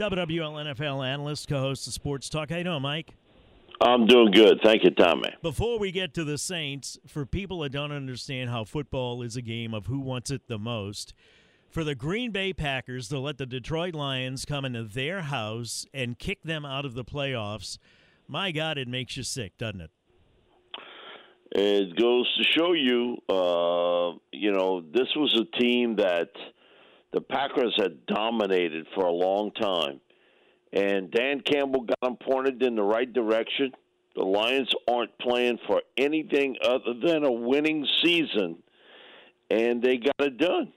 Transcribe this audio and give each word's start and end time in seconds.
WWL 0.00 0.64
NFL 0.64 1.06
analyst, 1.06 1.46
co-host 1.46 1.86
of 1.86 1.92
Sports 1.92 2.30
Talk. 2.30 2.48
How 2.48 2.56
you 2.56 2.64
doing, 2.64 2.80
Mike? 2.80 3.16
I'm 3.82 4.06
doing 4.06 4.30
good. 4.30 4.58
Thank 4.64 4.82
you, 4.82 4.90
Tommy. 4.92 5.34
Before 5.42 5.78
we 5.78 5.92
get 5.92 6.14
to 6.14 6.24
the 6.24 6.38
Saints, 6.38 6.98
for 7.06 7.26
people 7.26 7.60
that 7.60 7.72
don't 7.72 7.92
understand 7.92 8.48
how 8.48 8.64
football 8.64 9.20
is 9.20 9.36
a 9.36 9.42
game 9.42 9.74
of 9.74 9.88
who 9.88 10.00
wants 10.00 10.30
it 10.30 10.48
the 10.48 10.58
most, 10.58 11.12
for 11.68 11.84
the 11.84 11.94
Green 11.94 12.30
Bay 12.30 12.54
Packers 12.54 13.08
to 13.08 13.18
let 13.18 13.36
the 13.36 13.44
Detroit 13.44 13.94
Lions 13.94 14.46
come 14.46 14.64
into 14.64 14.84
their 14.84 15.20
house 15.20 15.84
and 15.92 16.18
kick 16.18 16.44
them 16.44 16.64
out 16.64 16.86
of 16.86 16.94
the 16.94 17.04
playoffs, 17.04 17.76
my 18.26 18.52
God, 18.52 18.78
it 18.78 18.88
makes 18.88 19.18
you 19.18 19.22
sick, 19.22 19.58
doesn't 19.58 19.82
it? 19.82 19.90
It 21.52 21.94
goes 21.96 22.26
to 22.38 22.44
show 22.58 22.72
you, 22.72 23.18
uh, 23.28 24.16
you 24.32 24.52
know, 24.52 24.80
this 24.80 25.08
was 25.14 25.38
a 25.38 25.58
team 25.58 25.96
that 25.96 26.30
the 27.12 27.20
Packers 27.20 27.74
had 27.76 28.06
dominated 28.06 28.86
for 28.94 29.04
a 29.04 29.12
long 29.12 29.50
time. 29.52 30.00
And 30.72 31.10
Dan 31.10 31.40
Campbell 31.40 31.82
got 31.82 32.00
them 32.02 32.16
pointed 32.16 32.62
in 32.62 32.76
the 32.76 32.82
right 32.82 33.12
direction. 33.12 33.72
The 34.14 34.24
Lions 34.24 34.72
aren't 34.88 35.16
playing 35.18 35.58
for 35.66 35.82
anything 35.96 36.56
other 36.64 36.94
than 37.04 37.24
a 37.24 37.32
winning 37.32 37.86
season, 38.02 38.62
and 39.50 39.82
they 39.82 39.98
got 39.98 40.14
it 40.20 40.38
done. 40.38 40.72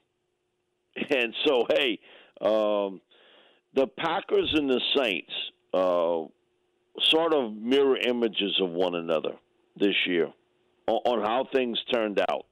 And 1.09 1.33
so, 1.43 1.65
hey, 1.69 1.99
um, 2.39 3.01
the 3.73 3.87
Packers 3.97 4.53
and 4.53 4.69
the 4.69 4.79
Saints 4.95 5.33
uh, 5.73 6.25
sort 7.09 7.33
of 7.33 7.53
mirror 7.55 7.97
images 7.97 8.59
of 8.61 8.69
one 8.69 8.93
another 8.93 9.33
this 9.75 9.95
year 10.05 10.31
on, 10.87 10.99
on 11.05 11.21
how 11.21 11.47
things 11.53 11.79
turned 11.91 12.19
out. 12.19 12.45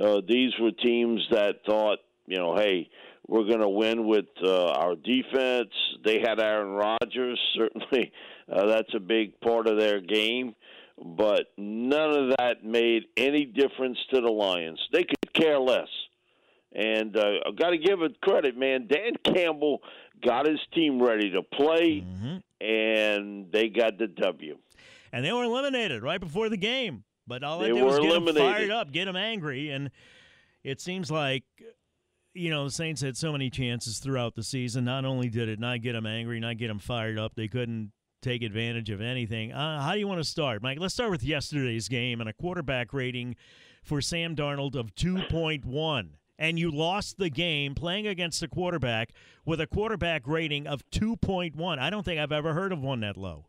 Uh, 0.00 0.20
these 0.26 0.52
were 0.60 0.72
teams 0.72 1.26
that 1.30 1.56
thought, 1.66 1.98
you 2.30 2.38
know, 2.38 2.56
hey, 2.56 2.88
we're 3.26 3.44
going 3.44 3.60
to 3.60 3.68
win 3.68 4.06
with 4.06 4.26
uh, 4.42 4.66
our 4.72 4.94
defense. 4.94 5.70
They 6.04 6.20
had 6.20 6.40
Aaron 6.40 6.70
Rodgers. 6.70 7.40
Certainly, 7.56 8.12
uh, 8.50 8.66
that's 8.66 8.94
a 8.94 9.00
big 9.00 9.40
part 9.40 9.66
of 9.66 9.78
their 9.78 10.00
game. 10.00 10.54
But 11.02 11.46
none 11.56 12.10
of 12.10 12.36
that 12.38 12.64
made 12.64 13.04
any 13.16 13.46
difference 13.46 13.98
to 14.12 14.20
the 14.20 14.30
Lions. 14.30 14.78
They 14.92 15.02
could 15.04 15.32
care 15.32 15.58
less. 15.58 15.88
And 16.72 17.16
uh, 17.16 17.24
I've 17.48 17.56
got 17.56 17.70
to 17.70 17.78
give 17.78 18.02
it 18.02 18.20
credit, 18.20 18.56
man. 18.56 18.86
Dan 18.86 19.12
Campbell 19.34 19.80
got 20.24 20.46
his 20.46 20.60
team 20.72 21.02
ready 21.02 21.30
to 21.30 21.42
play, 21.42 22.04
mm-hmm. 22.06 22.64
and 22.64 23.50
they 23.50 23.68
got 23.68 23.98
the 23.98 24.06
W. 24.06 24.56
And 25.12 25.24
they 25.24 25.32
were 25.32 25.42
eliminated 25.42 26.02
right 26.02 26.20
before 26.20 26.48
the 26.48 26.56
game. 26.56 27.02
But 27.26 27.42
all 27.42 27.58
they 27.58 27.70
I 27.70 27.72
did 27.72 27.82
was 27.82 27.98
get 27.98 28.10
eliminated. 28.10 28.36
them 28.36 28.54
fired 28.54 28.70
up, 28.70 28.92
get 28.92 29.06
them 29.06 29.16
angry, 29.16 29.70
and 29.70 29.90
it 30.62 30.80
seems 30.80 31.10
like 31.10 31.44
you 32.34 32.50
know 32.50 32.64
the 32.64 32.70
Saints 32.70 33.00
had 33.00 33.16
so 33.16 33.32
many 33.32 33.50
chances 33.50 33.98
throughout 33.98 34.34
the 34.34 34.42
season. 34.42 34.84
Not 34.84 35.04
only 35.04 35.28
did 35.28 35.48
it 35.48 35.58
not 35.58 35.82
get 35.82 35.92
them 35.92 36.06
angry, 36.06 36.40
not 36.40 36.58
get 36.58 36.68
them 36.68 36.78
fired 36.78 37.18
up, 37.18 37.34
they 37.34 37.48
couldn't 37.48 37.92
take 38.22 38.42
advantage 38.42 38.90
of 38.90 39.00
anything. 39.00 39.52
Uh, 39.52 39.80
how 39.80 39.92
do 39.92 39.98
you 39.98 40.08
want 40.08 40.20
to 40.20 40.28
start, 40.28 40.62
Mike? 40.62 40.78
Let's 40.78 40.94
start 40.94 41.10
with 41.10 41.22
yesterday's 41.24 41.88
game 41.88 42.20
and 42.20 42.28
a 42.28 42.32
quarterback 42.32 42.92
rating 42.92 43.36
for 43.82 44.00
Sam 44.00 44.36
Darnold 44.36 44.74
of 44.74 44.94
two 44.94 45.22
point 45.30 45.64
one 45.64 46.16
and 46.40 46.58
you 46.58 46.70
lost 46.70 47.18
the 47.18 47.28
game 47.28 47.74
playing 47.74 48.06
against 48.06 48.42
a 48.42 48.48
quarterback 48.48 49.10
with 49.44 49.60
a 49.60 49.66
quarterback 49.66 50.26
rating 50.26 50.66
of 50.66 50.82
2.1. 50.90 51.78
I 51.78 51.90
don't 51.90 52.02
think 52.02 52.18
I've 52.18 52.32
ever 52.32 52.54
heard 52.54 52.72
of 52.72 52.80
one 52.80 53.00
that 53.00 53.18
low. 53.18 53.44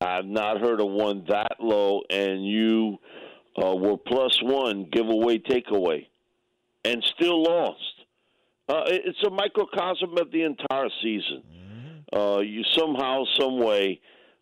I've 0.00 0.26
not 0.26 0.60
heard 0.60 0.80
of 0.80 0.88
one 0.88 1.24
that 1.28 1.56
low, 1.60 2.02
and 2.10 2.44
you 2.44 2.98
uh, 3.62 3.76
were 3.76 3.96
plus 3.96 4.36
one 4.42 4.88
giveaway 4.90 5.38
takeaway, 5.38 6.08
and 6.84 7.02
still 7.14 7.44
lost. 7.44 7.93
Uh, 8.68 8.84
it's 8.86 9.22
a 9.26 9.30
microcosm 9.30 10.16
of 10.18 10.30
the 10.32 10.42
entire 10.42 10.88
season. 11.02 11.42
Mm-hmm. 11.52 12.18
Uh, 12.18 12.40
you 12.40 12.62
somehow, 12.72 13.24
some 13.38 13.58
way, 13.58 14.00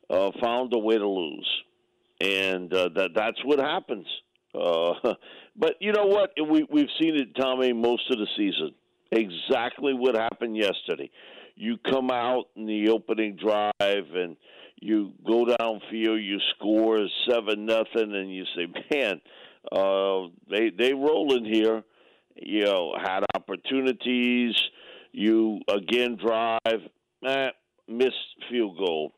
uh, 0.09 0.31
found 0.41 0.73
a 0.75 0.79
way 0.79 0.97
to 0.97 1.09
lose, 1.09 1.49
and 2.21 2.73
uh, 2.73 2.89
that 2.95 3.11
that's 3.15 3.45
what 3.45 3.59
happens. 3.59 4.07
Uh, 4.55 4.93
but 5.57 5.75
you 5.81 5.93
know 5.93 6.07
what? 6.07 6.31
We 6.37 6.67
we've 6.71 6.91
seen 7.01 7.17
it, 7.17 7.35
Tommy, 7.35 7.73
most 7.73 8.11
of 8.11 8.19
the 8.19 8.27
season. 8.37 8.75
Exactly 9.11 9.93
what 9.93 10.15
happened 10.15 10.57
yesterday. 10.57 11.11
You 11.55 11.77
come 11.79 12.11
out 12.11 12.45
in 12.57 12.67
the 12.67 12.89
opening 12.89 13.37
drive 13.37 13.73
and 14.15 14.37
you 14.81 15.13
go 15.25 15.45
downfield, 15.45 16.25
you 16.25 16.39
score 16.57 17.07
seven 17.29 17.67
nothing, 17.67 18.15
and 18.15 18.35
you 18.35 18.45
say, 18.57 18.67
"Man, 18.91 19.21
uh, 19.71 20.29
they 20.49 20.71
they 20.71 20.95
rolling 20.95 21.45
here." 21.45 21.83
You 22.37 22.65
know, 22.65 22.95
had 23.01 23.25
opportunities. 23.35 24.55
You 25.13 25.61
again 25.69 26.17
drive, 26.17 26.81
eh, 27.27 27.49
missed 27.89 28.17
field 28.51 28.79
goal. 28.79 29.13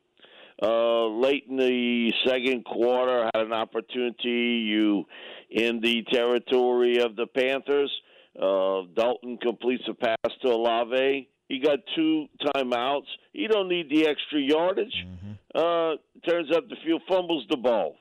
Uh, 0.63 1.07
late 1.07 1.45
in 1.49 1.57
the 1.57 2.13
second 2.27 2.65
quarter, 2.65 3.29
had 3.35 3.47
an 3.47 3.53
opportunity. 3.53 4.65
You 4.67 5.05
in 5.51 5.81
the 5.81 6.05
territory 6.13 6.99
of 6.99 7.17
the 7.17 7.27
Panthers. 7.27 7.93
Uh, 8.41 8.83
Dalton 8.97 9.39
completes 9.39 9.85
a 9.89 9.95
pass 9.95 10.33
to 10.43 10.49
Olave. 10.49 11.29
He 11.49 11.61
got 11.61 11.79
two 11.95 12.27
timeouts. 12.47 13.07
He 13.33 13.47
don't 13.47 13.69
need 13.69 13.89
the 13.91 14.07
extra 14.09 14.41
yardage. 14.41 14.95
Mm-hmm. 15.07 15.33
Uh, 15.55 15.97
turns 16.29 16.51
up 16.55 16.69
the 16.69 16.77
field, 16.85 17.03
fumbles 17.09 17.45
the 17.51 17.57
ball. 17.57 17.97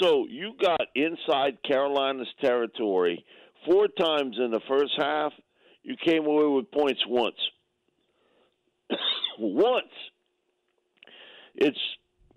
So 0.00 0.26
you 0.28 0.52
got 0.62 0.80
inside 0.94 1.58
Carolina's 1.66 2.28
territory 2.40 3.24
four 3.66 3.88
times 3.88 4.36
in 4.38 4.50
the 4.50 4.60
first 4.68 4.92
half. 4.98 5.32
You 5.82 5.96
came 6.02 6.24
away 6.24 6.46
with 6.46 6.70
points 6.70 7.00
once. 7.06 7.36
once. 9.38 9.86
It's 11.54 11.78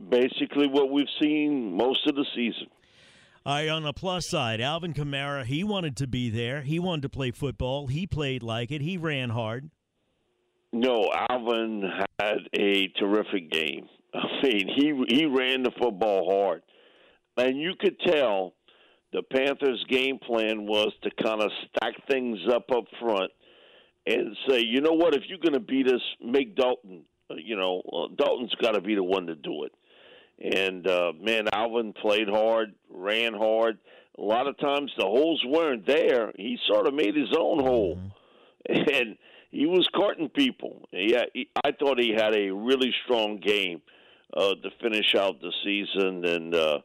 basically 0.10 0.68
what 0.68 0.92
we've 0.92 1.08
seen 1.22 1.76
most 1.76 2.06
of 2.08 2.16
the 2.16 2.26
season. 2.36 2.68
All 3.46 3.54
right, 3.54 3.70
on 3.70 3.84
the 3.84 3.94
plus 3.94 4.30
side, 4.30 4.60
Alvin 4.60 4.94
Kamara, 4.94 5.46
he 5.46 5.64
wanted 5.64 5.96
to 5.98 6.08
be 6.08 6.30
there. 6.30 6.62
He 6.64 6.80
wanted 6.80 7.04
to 7.04 7.10
play 7.10 7.32
football. 7.32 7.88
He 7.88 8.06
played 8.06 8.44
like 8.44 8.72
it. 8.72 8.82
He 8.82 8.98
ran 8.98 9.30
hard. 9.30 9.70
No, 10.74 11.10
Alvin 11.30 11.90
had 12.20 12.40
a 12.54 12.90
terrific 13.00 13.50
game. 13.50 13.88
I 14.14 14.44
mean, 14.44 14.68
he 14.76 15.16
he 15.16 15.26
ran 15.26 15.64
the 15.64 15.72
football 15.82 16.30
hard, 16.30 16.62
and 17.38 17.58
you 17.58 17.74
could 17.80 17.98
tell 18.02 18.54
the 19.14 19.24
Panthers' 19.24 19.84
game 19.90 20.20
plan 20.20 20.68
was 20.68 20.92
to 21.04 21.12
kind 21.24 21.42
of 21.42 21.52
stack 21.70 21.94
things 22.10 22.40
up 22.52 22.70
up 22.72 22.86
front 23.00 23.32
and 24.06 24.36
say, 24.48 24.62
you 24.62 24.82
know 24.82 24.94
what, 24.94 25.16
if 25.16 25.24
you're 25.28 25.40
going 25.40 25.54
to 25.54 25.60
beat 25.60 25.88
us, 25.88 26.02
make 26.24 26.56
Dalton. 26.56 27.04
Uh, 27.30 27.36
you 27.36 27.58
know, 27.58 27.82
uh, 27.92 28.08
Dalton's 28.16 28.56
got 28.62 28.72
to 28.72 28.82
be 28.82 28.96
the 28.96 29.04
one 29.04 29.28
to 29.28 29.36
do 29.36 29.64
it. 29.64 29.74
And 30.40 30.88
uh, 30.88 31.14
man, 31.20 31.48
Alvin 31.52 31.94
played 31.94 32.30
hard, 32.30 32.74
ran 32.90 33.34
hard. 33.34 33.80
A 34.18 34.22
lot 34.22 34.48
of 34.48 34.58
times 34.60 34.92
the 34.98 35.06
holes 35.06 35.44
weren't 35.46 35.86
there. 35.86 36.32
He 36.36 36.58
sort 36.72 36.88
of 36.88 36.94
made 36.94 37.16
his 37.16 37.36
own 37.38 37.60
hole, 37.60 37.98
mm-hmm. 37.98 38.90
and 38.94 39.18
he 39.52 39.66
was 39.66 39.88
carting 39.96 40.30
people. 40.30 40.88
Yeah, 40.92 41.26
he, 41.34 41.50
I 41.64 41.72
thought 41.72 42.00
he 42.00 42.14
had 42.16 42.36
a 42.36 42.50
really 42.52 42.94
strong 43.06 43.40
game 43.40 43.82
uh, 44.36 44.56
to 44.56 44.70
finish 44.82 45.16
out 45.16 45.42
the 45.42 45.52
season, 45.64 46.26
and 46.26 46.56
uh, 46.56 46.80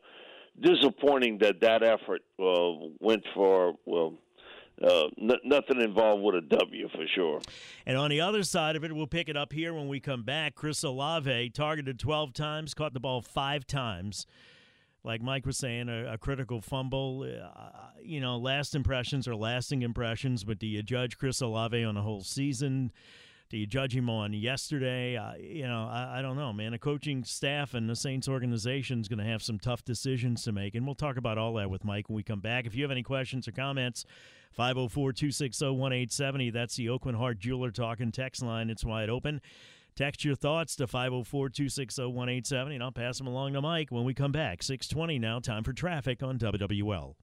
disappointing 0.61 1.39
that 1.39 1.61
that 1.61 1.83
effort 1.83 2.23
uh, 2.41 2.89
went 3.01 3.25
for 3.35 3.75
well 3.87 4.15
uh, 4.83 5.07
n- 5.21 5.31
nothing 5.45 5.81
involved 5.81 6.23
with 6.23 6.35
a 6.35 6.41
W 6.41 6.89
for 6.89 7.05
sure. 7.15 7.41
And 7.87 7.97
on 7.97 8.11
the 8.11 8.21
other 8.21 8.43
side 8.43 8.75
of 8.75 8.85
it, 8.85 8.93
we'll 8.95 9.07
pick 9.07 9.29
it 9.29 9.37
up 9.37 9.53
here 9.53 9.73
when 9.75 9.89
we 9.89 10.01
come 10.01 10.23
back. 10.23 10.55
Chris 10.55 10.83
Olave 10.83 11.51
targeted 11.51 11.99
12 11.99 12.33
times, 12.33 12.75
caught 12.75 12.93
the 12.95 13.01
ball 13.01 13.23
five 13.23 13.67
times. 13.67 14.27
Like 15.05 15.21
Mike 15.21 15.47
was 15.47 15.57
saying, 15.59 15.89
a, 15.89 16.15
a 16.15 16.19
critical 16.19 16.61
fumble. 16.61 17.23
Uh, 17.23 17.71
you 18.03 18.21
know, 18.21 18.37
last 18.39 18.75
impressions 18.75 19.27
are 19.29 19.37
lasting 19.37 19.83
impressions, 19.83 20.45
but 20.45 20.59
do 20.59 20.67
you 20.67 20.83
judge 20.83 21.19
Chris 21.19 21.41
Olave 21.41 21.83
on 21.83 21.97
a 21.97 22.03
whole 22.03 22.23
season? 22.23 22.93
Do 23.53 23.59
you 23.59 23.67
judge 23.67 23.95
him 23.95 24.09
on 24.09 24.33
yesterday? 24.33 25.19
Uh, 25.19 25.35
you 25.35 25.69
know, 25.69 25.87
I, 25.87 26.21
I, 26.21 26.23
don't 26.23 26.39
know, 26.39 26.55
man. 26.55 26.73
A 26.73 26.79
coaching 26.79 27.23
staff 27.23 27.75
and 27.75 27.87
the 27.87 27.95
Saints 27.95 28.27
organization 28.27 29.03
is 29.03 29.09
going 29.09 29.19
to 29.19 29.27
have 29.27 29.43
some 29.43 29.59
tough 29.59 29.85
decisions 29.85 30.43
to 30.45 30.53
make, 30.53 30.75
and 30.75 30.87
we'll 30.87 30.95
talk 30.95 31.19
about 31.19 31.37
all 31.37 31.53
that 31.55 31.69
with 31.69 31.85
Mike 31.85 32.09
when 32.09 32.17
we 32.17 32.23
come 32.23 32.41
back. 32.41 32.65
If 32.65 32.75
you 32.75 32.83
have 32.83 32.91
any 32.91 33.03
questions 33.03 33.47
or 33.47 33.53
comments, 33.53 34.07
504 34.53 35.13
260 35.13 35.67
1870. 35.67 36.49
That's 36.49 36.77
the 36.77 36.87
Aucoin 36.87 37.15
Hart 37.15 37.41
Jeweler 37.41 37.71
talking 37.71 38.11
text 38.11 38.43
line. 38.43 38.71
It's 38.71 38.87
wide 38.87 39.11
open. 39.11 39.43
Text 39.95 40.25
your 40.25 40.35
thoughts 40.35 40.75
to 40.77 40.87
504 40.87 41.51
260 41.51 42.05
1870, 42.05 42.77
and 42.77 42.83
I'll 42.83 42.91
pass 42.91 43.19
them 43.19 43.27
along 43.27 43.53
to 43.53 43.61
Mike 43.61 43.91
when 43.91 44.05
we 44.05 44.15
come 44.15 44.33
back. 44.33 44.63
620 44.63 45.19
now, 45.19 45.41
time 45.41 45.63
for 45.63 45.75
traffic 45.75 46.23
on 46.23 46.39
WWL. 46.39 47.17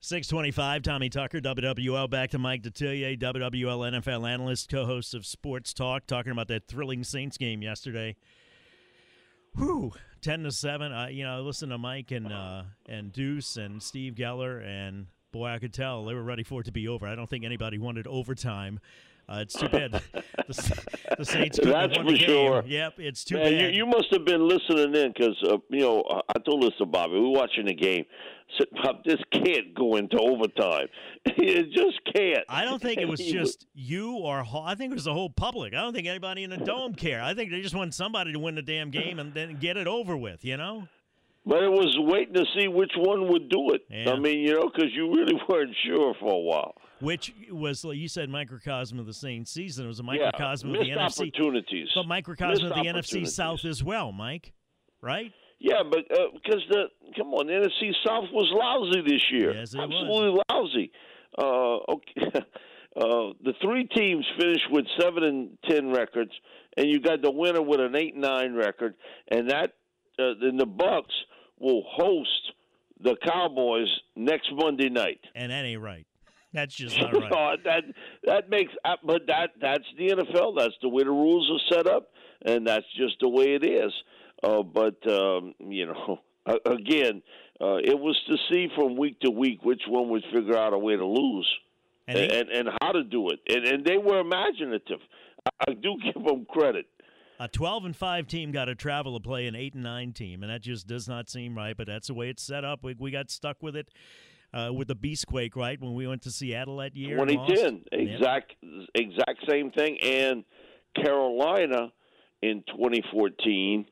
625, 0.00 0.82
Tommy 0.82 1.08
Tucker, 1.08 1.40
WWL. 1.40 2.08
Back 2.08 2.30
to 2.30 2.38
Mike 2.38 2.62
Detillier, 2.62 3.18
WWL 3.18 3.92
NFL 3.92 4.28
analyst, 4.28 4.70
co 4.70 4.86
host 4.86 5.14
of 5.14 5.26
Sports 5.26 5.72
Talk, 5.72 6.06
talking 6.06 6.32
about 6.32 6.48
that 6.48 6.68
thrilling 6.68 7.02
Saints 7.02 7.36
game 7.36 7.62
yesterday. 7.62 8.16
Whew, 9.56 9.92
10 10.20 10.44
to 10.44 10.52
7. 10.52 10.92
Uh, 10.92 11.06
you 11.06 11.24
know, 11.24 11.42
listen 11.42 11.70
to 11.70 11.78
Mike 11.78 12.10
and, 12.10 12.32
uh, 12.32 12.64
and 12.88 13.12
Deuce 13.12 13.56
and 13.56 13.82
Steve 13.82 14.14
Geller, 14.14 14.64
and 14.64 15.06
boy, 15.32 15.46
I 15.46 15.58
could 15.58 15.72
tell 15.72 16.04
they 16.04 16.14
were 16.14 16.22
ready 16.22 16.42
for 16.42 16.60
it 16.60 16.64
to 16.64 16.72
be 16.72 16.88
over. 16.88 17.06
I 17.06 17.14
don't 17.14 17.28
think 17.28 17.44
anybody 17.44 17.78
wanted 17.78 18.06
overtime. 18.06 18.80
Uh, 19.28 19.38
it's 19.40 19.54
too 19.54 19.68
bad 19.68 19.90
the, 19.90 20.02
the 21.18 21.24
Saints. 21.24 21.58
That's 21.60 21.96
for 21.96 22.16
sure. 22.16 22.62
Yep, 22.64 22.94
it's 22.98 23.24
too 23.24 23.34
Man, 23.34 23.44
bad. 23.44 23.60
You, 23.60 23.78
you, 23.78 23.86
must 23.86 24.06
have 24.12 24.24
been 24.24 24.46
listening 24.46 24.94
in 24.94 25.12
because 25.12 25.36
uh, 25.48 25.56
you 25.68 25.80
know 25.80 26.04
I 26.28 26.38
told 26.38 26.62
this 26.62 26.70
to 26.78 26.86
Bobby. 26.86 27.14
We 27.14 27.20
were 27.20 27.30
watching 27.30 27.66
the 27.66 27.74
game. 27.74 28.04
Said, 28.56 28.68
Bob, 28.80 29.02
this 29.04 29.16
can't 29.32 29.74
go 29.74 29.96
into 29.96 30.16
overtime. 30.18 30.86
it 31.24 31.72
just 31.72 31.98
can't. 32.14 32.44
I 32.48 32.64
don't 32.64 32.80
think 32.80 33.00
it 33.00 33.08
was 33.08 33.18
just 33.32 33.66
you 33.74 34.16
or 34.18 34.46
I 34.54 34.76
think 34.76 34.92
it 34.92 34.94
was 34.94 35.04
the 35.04 35.12
whole 35.12 35.30
public. 35.30 35.74
I 35.74 35.82
don't 35.82 35.92
think 35.92 36.06
anybody 36.06 36.44
in 36.44 36.50
the 36.50 36.58
dome 36.58 36.94
care. 36.94 37.20
I 37.20 37.34
think 37.34 37.50
they 37.50 37.60
just 37.60 37.74
want 37.74 37.94
somebody 37.94 38.32
to 38.32 38.38
win 38.38 38.54
the 38.54 38.62
damn 38.62 38.90
game 38.90 39.18
and 39.18 39.34
then 39.34 39.56
get 39.58 39.76
it 39.76 39.88
over 39.88 40.16
with. 40.16 40.44
You 40.44 40.56
know. 40.56 40.86
But 41.44 41.62
it 41.62 41.70
was 41.70 41.96
waiting 41.98 42.34
to 42.34 42.44
see 42.56 42.66
which 42.66 42.90
one 42.96 43.28
would 43.32 43.48
do 43.48 43.70
it. 43.70 43.82
Yeah. 43.88 44.12
I 44.12 44.18
mean, 44.18 44.40
you 44.40 44.54
know, 44.54 44.68
because 44.72 44.90
you 44.92 45.08
really 45.12 45.40
weren't 45.48 45.74
sure 45.86 46.14
for 46.20 46.32
a 46.32 46.38
while. 46.38 46.74
Which 47.00 47.34
was, 47.50 47.84
like 47.84 47.98
you 47.98 48.08
said, 48.08 48.28
microcosm 48.30 48.98
of 48.98 49.06
the 49.06 49.12
same 49.14 49.44
season. 49.44 49.84
It 49.84 49.88
was 49.88 50.00
a 50.00 50.02
Yeah, 50.02 50.06
microcosm 50.30 50.70
of 50.70 50.78
missed 50.78 50.84
the 50.84 50.90
NFC, 50.96 51.20
opportunities. 51.28 51.88
but 51.94 52.06
microcosm 52.06 52.68
Missed 52.68 52.76
of 52.78 52.82
the 52.84 52.90
NFC. 52.90 53.26
South 53.28 53.64
as 53.64 53.84
well, 53.84 54.12
Mike. 54.12 54.52
Right? 55.02 55.32
Yeah, 55.58 55.82
but 55.90 56.00
because 56.34 56.62
the 56.70 56.84
come 57.16 57.28
on, 57.34 57.46
the 57.46 57.52
NFC 57.54 57.92
South 58.06 58.24
was 58.32 58.50
lousy 58.52 59.02
this 59.06 59.22
year. 59.30 59.52
Yes, 59.54 59.74
it 59.74 59.78
was. 59.78 59.90
Absolutely 59.92 60.42
lousy. 60.50 60.92
Uh, 61.38 61.92
okay. 61.92 62.40
Uh, 62.96 63.34
the 63.44 63.52
three 63.60 63.84
teams 63.94 64.24
finished 64.38 64.70
with 64.70 64.86
seven 64.98 65.22
and 65.22 65.58
ten 65.68 65.90
records, 65.90 66.30
and 66.78 66.88
you 66.88 66.98
got 66.98 67.20
the 67.20 67.30
winner 67.30 67.60
with 67.60 67.78
an 67.78 67.94
eight 67.94 68.14
and 68.14 68.22
nine 68.22 68.54
record, 68.54 68.94
and 69.30 69.50
that 69.50 69.74
uh, 70.18 70.32
then 70.40 70.56
the 70.56 70.64
Bucs 70.64 71.12
will 71.58 71.82
host 71.86 72.52
the 73.02 73.14
Cowboys 73.22 73.88
next 74.16 74.48
Monday 74.50 74.88
night. 74.88 75.20
And 75.34 75.52
that 75.52 75.66
ain't 75.66 75.82
right. 75.82 76.06
That's 76.56 76.74
just 76.74 76.98
not 77.00 77.12
right. 77.12 77.30
No, 77.30 77.56
that 77.64 77.84
that 78.24 78.48
makes, 78.50 78.72
uh, 78.84 78.96
but 79.04 79.26
that 79.26 79.50
that's 79.60 79.84
the 79.98 80.08
NFL. 80.08 80.56
That's 80.58 80.74
the 80.80 80.88
way 80.88 81.04
the 81.04 81.10
rules 81.10 81.48
are 81.50 81.76
set 81.76 81.86
up, 81.86 82.08
and 82.46 82.66
that's 82.66 82.86
just 82.96 83.16
the 83.20 83.28
way 83.28 83.54
it 83.54 83.64
is. 83.64 83.92
Uh, 84.42 84.62
but 84.62 84.96
um, 85.06 85.54
you 85.60 85.86
know, 85.86 86.18
again, 86.66 87.22
uh, 87.60 87.76
it 87.76 87.98
was 87.98 88.18
to 88.28 88.36
see 88.50 88.68
from 88.74 88.96
week 88.96 89.20
to 89.20 89.30
week 89.30 89.62
which 89.64 89.82
one 89.86 90.08
would 90.08 90.24
figure 90.34 90.56
out 90.56 90.72
a 90.72 90.78
way 90.78 90.96
to 90.96 91.06
lose 91.06 91.48
And 92.08 92.16
they- 92.16 92.40
and 92.40 92.48
and 92.48 92.68
how 92.80 92.92
to 92.92 93.04
do 93.04 93.28
it, 93.28 93.40
and 93.48 93.66
and 93.66 93.84
they 93.84 93.98
were 93.98 94.18
imaginative. 94.20 95.00
I, 95.44 95.50
I 95.70 95.74
do 95.74 95.96
give 96.02 96.24
them 96.24 96.46
credit. 96.48 96.86
A 97.38 97.48
12 97.48 97.84
and 97.84 97.94
5 97.94 98.26
team 98.28 98.50
got 98.50 98.64
to 98.64 98.74
travel 98.74 99.12
to 99.18 99.22
play 99.22 99.46
an 99.46 99.54
8 99.54 99.74
and 99.74 99.82
9 99.82 100.12
team, 100.14 100.42
and 100.42 100.50
that 100.50 100.62
just 100.62 100.86
does 100.86 101.06
not 101.06 101.28
seem 101.28 101.54
right, 101.54 101.76
but 101.76 101.86
that's 101.86 102.06
the 102.06 102.14
way 102.14 102.30
it's 102.30 102.42
set 102.42 102.64
up. 102.64 102.82
We, 102.82 102.94
we 102.98 103.10
got 103.10 103.28
stuck 103.30 103.62
with 103.62 103.76
it 103.76 103.90
uh, 104.56 104.72
with 104.72 104.88
the 104.88 104.96
Beastquake, 104.96 105.54
right, 105.56 105.80
when 105.80 105.94
we 105.94 106.06
went 106.06 106.22
to 106.22 106.30
Seattle 106.30 106.78
that 106.78 106.96
year. 106.96 107.18
and 107.20 107.30
lost. 107.30 107.50
2010, 107.50 107.84
Yep. 107.92 108.10
exact 108.16 108.52
exact 108.94 109.44
same 109.48 109.70
thing, 109.70 109.98
and 110.02 110.44
Carolina 110.94 111.92
in 112.42 112.62
2014. 112.68 113.86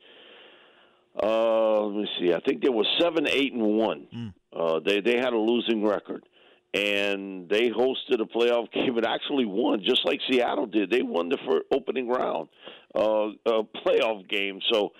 Uh, 1.22 1.80
let 1.82 1.96
me 2.02 2.08
see. 2.18 2.32
I 2.32 2.40
think 2.40 2.62
they 2.62 2.68
were 2.70 2.86
seven, 3.00 3.28
eight, 3.28 3.52
and 3.52 3.62
one. 3.62 4.06
Mm. 4.14 4.34
Uh, 4.52 4.80
they 4.84 5.00
they 5.00 5.16
had 5.16 5.32
a 5.32 5.38
losing 5.38 5.84
record, 5.84 6.24
and 6.72 7.48
they 7.48 7.70
hosted 7.70 8.20
a 8.20 8.24
playoff 8.24 8.72
game 8.72 8.96
and 8.96 9.06
actually 9.06 9.44
won, 9.44 9.80
just 9.84 10.04
like 10.04 10.18
Seattle 10.28 10.66
did. 10.66 10.90
They 10.90 11.02
won 11.02 11.28
the 11.28 11.38
first 11.46 11.66
opening 11.72 12.08
round 12.08 12.48
uh, 12.96 13.26
uh, 13.46 13.62
playoff 13.86 14.28
game. 14.28 14.58
So 14.72 14.90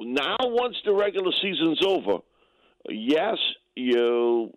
now, 0.00 0.36
once 0.40 0.76
the 0.84 0.92
regular 0.94 1.32
season's 1.42 1.84
over, 1.84 2.18
yes, 2.88 3.36
you 3.74 4.52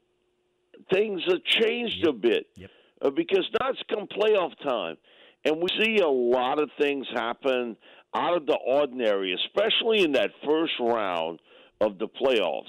things 0.91 1.21
have 1.27 1.43
changed 1.43 2.05
a 2.07 2.13
bit 2.13 2.47
Yep. 2.55 2.69
uh, 3.01 3.09
because 3.11 3.47
now 3.59 3.69
it's 3.69 3.81
come 3.89 4.07
playoff 4.07 4.51
time, 4.63 4.97
and 5.45 5.57
we 5.57 5.67
see 5.83 5.97
a 5.99 6.07
lot 6.07 6.61
of 6.61 6.69
things 6.79 7.07
happen 7.13 7.75
out 8.15 8.35
of 8.37 8.45
the 8.45 8.57
ordinary, 8.65 9.33
especially 9.33 10.03
in 10.03 10.11
that 10.13 10.31
first 10.45 10.73
round 10.79 11.39
of 11.79 11.97
the 11.97 12.07
playoffs. 12.07 12.65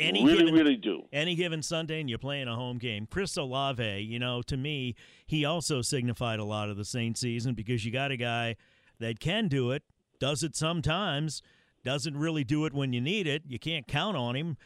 Any 0.00 0.24
really, 0.24 0.38
given, 0.38 0.54
really 0.54 0.76
do. 0.76 1.02
any 1.12 1.34
given 1.34 1.60
Sunday 1.60 1.98
and 2.00 2.08
you're 2.08 2.20
playing 2.20 2.46
a 2.46 2.54
home 2.54 2.78
game. 2.78 3.08
Chris 3.10 3.36
Olave, 3.36 3.98
you 4.02 4.20
know, 4.20 4.42
to 4.42 4.56
me, 4.56 4.94
he 5.26 5.44
also 5.44 5.82
signified 5.82 6.38
a 6.38 6.44
lot 6.44 6.70
of 6.70 6.76
the 6.76 6.84
Saints 6.84 7.20
season 7.20 7.54
because 7.54 7.84
you 7.84 7.90
got 7.90 8.12
a 8.12 8.16
guy 8.16 8.54
that 9.00 9.18
can 9.18 9.48
do 9.48 9.72
it, 9.72 9.82
does 10.20 10.44
it 10.44 10.54
sometimes, 10.54 11.42
doesn't 11.84 12.16
really 12.16 12.44
do 12.44 12.64
it 12.64 12.72
when 12.72 12.92
you 12.92 13.00
need 13.00 13.26
it. 13.26 13.42
You 13.48 13.58
can't 13.58 13.88
count 13.88 14.16
on 14.16 14.36
him. 14.36 14.56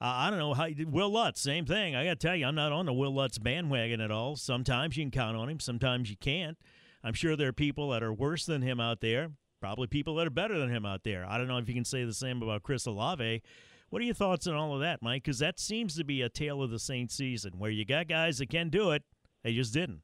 Uh, 0.00 0.04
I 0.04 0.30
don't 0.30 0.38
know 0.38 0.52
how 0.52 0.68
Wil 0.88 1.10
Lutz, 1.10 1.40
same 1.40 1.64
thing. 1.64 1.94
I 1.94 2.04
got 2.04 2.20
to 2.20 2.26
tell 2.26 2.36
you, 2.36 2.44
I'm 2.46 2.54
not 2.54 2.70
on 2.72 2.84
the 2.84 2.92
Wil 2.92 3.14
Lutz 3.14 3.38
bandwagon 3.38 4.00
at 4.00 4.10
all. 4.10 4.36
Sometimes 4.36 4.96
you 4.96 5.04
can 5.04 5.10
count 5.10 5.36
on 5.36 5.48
him, 5.48 5.58
sometimes 5.60 6.10
you 6.10 6.16
can't. 6.16 6.58
I'm 7.02 7.14
sure 7.14 7.34
there 7.36 7.48
are 7.48 7.52
people 7.54 7.90
that 7.90 8.02
are 8.02 8.12
worse 8.12 8.44
than 8.44 8.60
him 8.62 8.78
out 8.80 9.00
there, 9.00 9.30
probably 9.60 9.86
people 9.86 10.14
that 10.16 10.26
are 10.26 10.30
better 10.30 10.58
than 10.58 10.68
him 10.68 10.84
out 10.84 11.02
there. 11.04 11.24
I 11.26 11.38
don't 11.38 11.48
know 11.48 11.56
if 11.58 11.68
you 11.68 11.74
can 11.74 11.84
say 11.84 12.04
the 12.04 12.12
same 12.12 12.42
about 12.42 12.62
Chris 12.62 12.84
Olave. 12.86 13.42
What 13.88 14.02
are 14.02 14.04
your 14.04 14.14
thoughts 14.14 14.46
on 14.46 14.54
all 14.54 14.74
of 14.74 14.80
that, 14.80 15.00
Mike? 15.00 15.22
Because 15.22 15.38
that 15.38 15.58
seems 15.58 15.96
to 15.96 16.04
be 16.04 16.20
a 16.20 16.28
tale 16.28 16.62
of 16.62 16.70
the 16.70 16.78
Saints 16.78 17.14
season 17.14 17.52
where 17.56 17.70
you 17.70 17.84
got 17.84 18.08
guys 18.08 18.38
that 18.38 18.50
can 18.50 18.68
do 18.68 18.90
it, 18.90 19.02
they 19.44 19.54
just 19.54 19.72
didn't. 19.72 20.00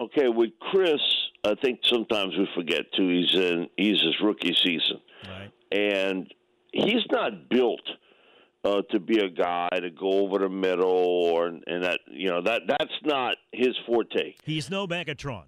Okay, 0.00 0.28
with 0.28 0.50
Chris, 0.60 1.00
I 1.44 1.54
think 1.56 1.80
sometimes 1.82 2.34
we 2.38 2.48
forget 2.54 2.90
too. 2.96 3.08
He's 3.08 3.34
in 3.34 3.66
he's 3.76 4.00
his 4.00 4.14
rookie 4.22 4.54
season, 4.64 5.00
Right. 5.28 5.50
and 5.72 6.32
he's 6.72 7.04
not 7.10 7.50
built 7.50 7.82
uh, 8.64 8.82
to 8.90 9.00
be 9.00 9.18
a 9.18 9.28
guy 9.28 9.68
to 9.80 9.90
go 9.90 10.24
over 10.24 10.38
the 10.38 10.48
middle 10.48 10.90
or 10.90 11.46
and 11.46 11.84
that 11.84 12.00
you 12.10 12.28
know 12.28 12.42
that 12.42 12.62
that's 12.68 12.98
not 13.04 13.36
his 13.52 13.76
forte. 13.86 14.34
He's 14.44 14.70
no 14.70 14.86
Megatron. 14.86 15.44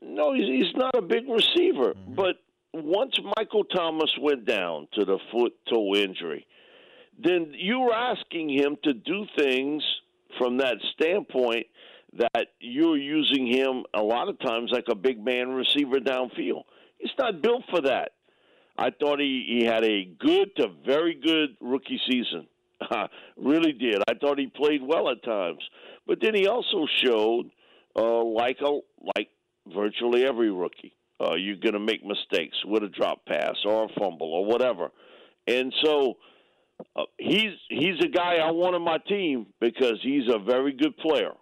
No, 0.00 0.32
he's, 0.34 0.46
he's 0.46 0.74
not 0.74 0.96
a 0.96 1.02
big 1.02 1.28
receiver. 1.28 1.94
Mm-hmm. 1.94 2.14
But 2.14 2.36
once 2.72 3.12
Michael 3.36 3.64
Thomas 3.64 4.10
went 4.20 4.44
down 4.44 4.88
to 4.94 5.04
the 5.04 5.18
foot 5.30 5.52
toe 5.70 5.94
injury, 5.94 6.46
then 7.22 7.52
you 7.54 7.80
were 7.80 7.94
asking 7.94 8.50
him 8.50 8.76
to 8.84 8.92
do 8.92 9.24
things 9.36 9.82
from 10.36 10.58
that 10.58 10.76
standpoint 10.94 11.66
that 12.16 12.48
you're 12.58 12.96
using 12.96 13.46
him 13.46 13.84
a 13.94 14.02
lot 14.02 14.28
of 14.28 14.38
times 14.40 14.70
like 14.72 14.86
a 14.90 14.94
big 14.94 15.22
man 15.22 15.50
receiver 15.50 15.96
downfield. 15.96 16.62
He's 16.98 17.10
not 17.18 17.42
built 17.42 17.64
for 17.70 17.82
that. 17.82 18.12
I 18.78 18.90
thought 18.90 19.18
he, 19.18 19.44
he 19.48 19.64
had 19.64 19.84
a 19.84 20.04
good 20.04 20.54
to 20.56 20.68
very 20.86 21.14
good 21.14 21.56
rookie 21.60 22.00
season. 22.08 22.46
really 23.36 23.72
did. 23.72 24.02
I 24.08 24.14
thought 24.14 24.38
he 24.38 24.46
played 24.46 24.82
well 24.82 25.10
at 25.10 25.24
times. 25.24 25.58
But 26.06 26.18
then 26.22 26.34
he 26.34 26.46
also 26.46 26.86
showed 27.04 27.50
uh, 27.96 28.22
like 28.24 28.58
a 28.64 28.78
like 29.16 29.28
virtually 29.66 30.24
every 30.24 30.50
rookie. 30.50 30.94
Uh, 31.20 31.34
you're 31.34 31.56
going 31.56 31.72
to 31.72 31.80
make 31.80 32.04
mistakes 32.04 32.56
with 32.64 32.84
a 32.84 32.88
drop 32.88 33.26
pass 33.26 33.56
or 33.64 33.84
a 33.84 33.88
fumble 34.00 34.32
or 34.32 34.46
whatever, 34.46 34.88
and 35.48 35.74
so 35.82 36.14
uh, 36.94 37.02
he's 37.18 37.50
he's 37.68 37.98
a 38.00 38.08
guy 38.08 38.36
I 38.36 38.52
want 38.52 38.76
on 38.76 38.82
my 38.82 38.98
team 38.98 39.46
because 39.60 39.98
he's 40.02 40.32
a 40.32 40.38
very 40.38 40.72
good 40.72 40.96
player, 40.98 41.32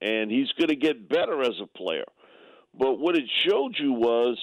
and 0.00 0.30
he's 0.30 0.50
going 0.56 0.68
to 0.68 0.76
get 0.76 1.08
better 1.08 1.42
as 1.42 1.54
a 1.60 1.66
player. 1.66 2.04
But 2.78 3.00
what 3.00 3.16
it 3.16 3.24
showed 3.44 3.74
you 3.76 3.92
was 3.92 4.38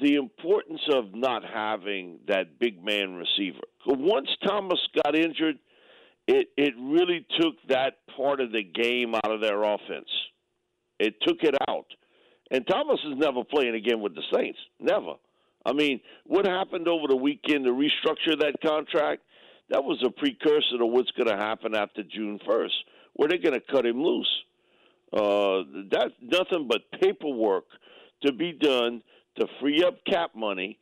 the 0.00 0.16
importance 0.16 0.80
of 0.94 1.14
not 1.14 1.42
having 1.44 2.18
that 2.28 2.58
big 2.58 2.84
man 2.84 3.14
receiver. 3.14 3.60
Once 3.86 4.28
Thomas 4.46 4.78
got 5.02 5.14
injured, 5.14 5.56
it 6.26 6.48
it 6.56 6.74
really 6.78 7.26
took 7.40 7.54
that 7.68 7.94
part 8.16 8.40
of 8.40 8.52
the 8.52 8.62
game 8.62 9.14
out 9.14 9.30
of 9.30 9.40
their 9.40 9.62
offense. 9.62 10.08
It 10.98 11.14
took 11.22 11.38
it 11.42 11.54
out. 11.68 11.86
And 12.50 12.66
Thomas 12.66 12.98
is 13.06 13.14
never 13.16 13.44
playing 13.44 13.74
again 13.74 14.00
with 14.00 14.14
the 14.14 14.22
Saints. 14.34 14.58
Never. 14.80 15.14
I 15.66 15.72
mean, 15.72 16.00
what 16.24 16.46
happened 16.46 16.88
over 16.88 17.06
the 17.08 17.16
weekend 17.16 17.64
to 17.64 17.72
restructure 17.72 18.38
that 18.40 18.54
contract? 18.64 19.22
That 19.70 19.84
was 19.84 20.02
a 20.04 20.10
precursor 20.10 20.78
to 20.78 20.86
what's 20.86 21.10
going 21.10 21.28
to 21.28 21.36
happen 21.36 21.74
after 21.74 22.02
June 22.02 22.38
1st, 22.48 22.72
where 23.14 23.28
they're 23.28 23.38
going 23.38 23.60
to 23.60 23.72
cut 23.72 23.84
him 23.84 24.02
loose. 24.02 24.30
Uh, 25.12 25.62
that's 25.90 26.14
nothing 26.22 26.68
but 26.68 26.82
paperwork 27.00 27.64
to 28.22 28.32
be 28.32 28.52
done 28.52 29.02
to 29.38 29.46
free 29.60 29.82
up 29.84 29.94
cap 30.04 30.30
money, 30.34 30.78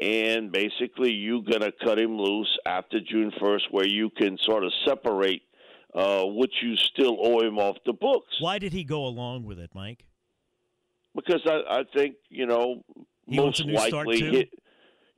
and 0.00 0.50
basically 0.52 1.12
you're 1.12 1.42
going 1.42 1.60
to 1.62 1.72
cut 1.84 1.98
him 1.98 2.16
loose 2.18 2.58
after 2.66 2.98
June 3.00 3.32
1st, 3.40 3.62
where 3.70 3.86
you 3.86 4.10
can 4.10 4.36
sort 4.42 4.64
of 4.64 4.72
separate 4.86 5.42
uh, 5.94 6.22
what 6.24 6.50
you 6.62 6.76
still 6.76 7.16
owe 7.20 7.40
him 7.40 7.58
off 7.58 7.76
the 7.86 7.92
books. 7.92 8.34
Why 8.40 8.58
did 8.58 8.72
he 8.72 8.84
go 8.84 9.04
along 9.06 9.44
with 9.44 9.58
it, 9.58 9.70
Mike? 9.74 10.04
because 11.14 11.42
I, 11.46 11.80
I 11.80 11.82
think 11.94 12.14
you 12.30 12.46
know 12.46 12.82
He 13.26 13.36
most 13.36 13.60
a 13.60 13.64
new 13.64 13.76
start, 13.78 14.06
likely. 14.06 14.50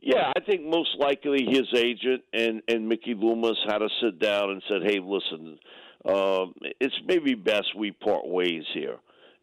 yeah, 0.00 0.32
I 0.36 0.40
think 0.40 0.62
most 0.66 0.90
likely 0.98 1.44
his 1.48 1.68
agent 1.76 2.22
and 2.32 2.62
and 2.68 2.88
Mickey 2.88 3.14
Loomis 3.14 3.56
had 3.68 3.78
to 3.78 3.88
sit 4.02 4.18
down 4.18 4.50
and 4.50 4.62
said, 4.68 4.82
"Hey, 4.82 4.98
listen, 5.00 5.58
um, 6.04 6.54
it's 6.80 6.98
maybe 7.06 7.34
best 7.34 7.76
we 7.78 7.92
part 7.92 8.26
ways 8.26 8.64
here. 8.74 8.96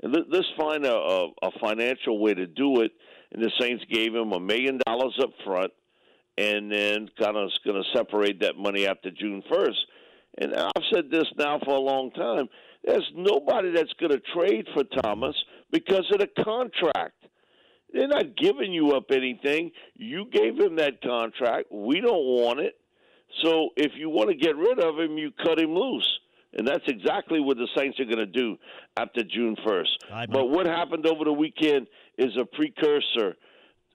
Let's 0.04 0.48
find 0.60 0.84
a, 0.86 0.94
a, 0.94 1.28
a 1.44 1.52
financial 1.62 2.20
way 2.20 2.34
to 2.34 2.46
do 2.48 2.82
it." 2.82 2.92
And 3.32 3.44
the 3.44 3.52
Saints 3.60 3.84
gave 3.90 4.14
him 4.14 4.32
a 4.34 4.40
million 4.40 4.80
dollars 4.86 5.18
up 5.22 5.32
front, 5.46 5.72
and 6.38 6.72
then 6.72 7.10
kind 7.20 7.38
of 7.38 7.48
is 7.48 7.60
going 7.66 7.82
to 7.82 7.98
separate 7.98 8.42
that 8.42 8.58
money 8.58 8.88
after 8.88 9.12
June 9.12 9.44
first. 9.50 9.80
And 10.38 10.56
I've 10.56 10.84
said 10.94 11.12
this 11.12 11.26
now 11.38 11.60
for 11.64 11.76
a 11.76 11.80
long 11.80 12.12
time. 12.12 12.48
There's 12.84 13.10
nobody 13.16 13.72
that's 13.72 13.94
going 14.00 14.12
to 14.12 14.22
trade 14.34 14.68
for 14.74 14.84
Thomas 15.02 15.36
because 15.72 16.06
of 16.12 16.20
the 16.20 16.44
contract. 16.44 17.16
They're 17.94 18.08
not 18.08 18.38
giving 18.38 18.72
you 18.74 18.92
up 18.92 19.12
anything. 19.12 19.72
You 19.96 20.26
gave 20.32 20.58
him 20.58 20.78
that 20.78 21.02
contract. 21.02 21.72
We 21.72 22.00
don't 22.00 22.26
want 22.26 22.60
it. 22.60 22.78
So 23.44 23.70
if 23.76 23.92
you 23.98 24.10
want 24.10 24.30
to 24.30 24.36
get 24.36 24.56
rid 24.56 24.80
of 24.80 24.98
him, 24.98 25.18
you 25.18 25.32
cut 25.44 25.60
him 25.60 25.74
loose. 25.74 26.08
And 26.54 26.68
that's 26.68 26.84
exactly 26.88 27.40
what 27.40 27.58
the 27.58 27.68
Saints 27.78 28.00
are 28.00 28.06
going 28.06 28.18
to 28.18 28.26
do 28.26 28.58
after 28.98 29.24
June 29.24 29.56
1st. 29.66 30.28
But 30.32 30.48
what 30.48 30.66
happened 30.66 31.06
over 31.06 31.24
the 31.24 31.34
weekend 31.34 31.88
is 32.18 32.32
a 32.40 32.46
precursor 32.46 33.36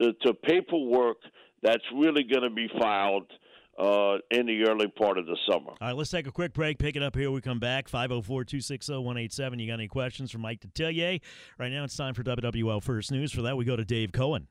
to, 0.01 0.13
to 0.25 0.35
paperwork 0.35 1.19
that's 1.63 1.85
really 1.95 2.23
going 2.23 2.43
to 2.43 2.51
be 2.51 2.69
filed 2.79 3.31
uh, 3.79 4.17
in 4.31 4.47
the 4.47 4.65
early 4.69 4.89
part 4.89 5.19
of 5.19 5.27
the 5.27 5.37
summer. 5.51 5.71
All 5.71 5.77
right, 5.81 5.97
let's 5.97 6.11
take 6.11 6.27
a 6.27 6.33
quick 6.33 6.55
break. 6.55 6.79
Pick 6.79 6.97
it 6.97 7.03
up 7.03 7.15
here. 7.15 7.31
We 7.31 7.41
come 7.41 7.59
back. 7.59 7.89
504 7.89 8.45
260 8.45 8.93
187. 8.93 9.59
You 9.59 9.67
got 9.67 9.75
any 9.75 9.89
questions 9.89 10.31
for 10.31 10.39
Mike 10.39 10.61
Detillier? 10.61 11.21
Right 11.59 11.73
now, 11.73 11.85
it's 11.85 11.97
time 11.97 12.15
for 12.15 12.23
WWL 12.23 12.83
First 12.83 13.13
News. 13.13 13.33
For 13.33 13.43
that, 13.43 13.57
we 13.57 13.65
go 13.65 13.77
to 13.77 13.85
Dave 13.85 14.13
Cohen. 14.13 14.49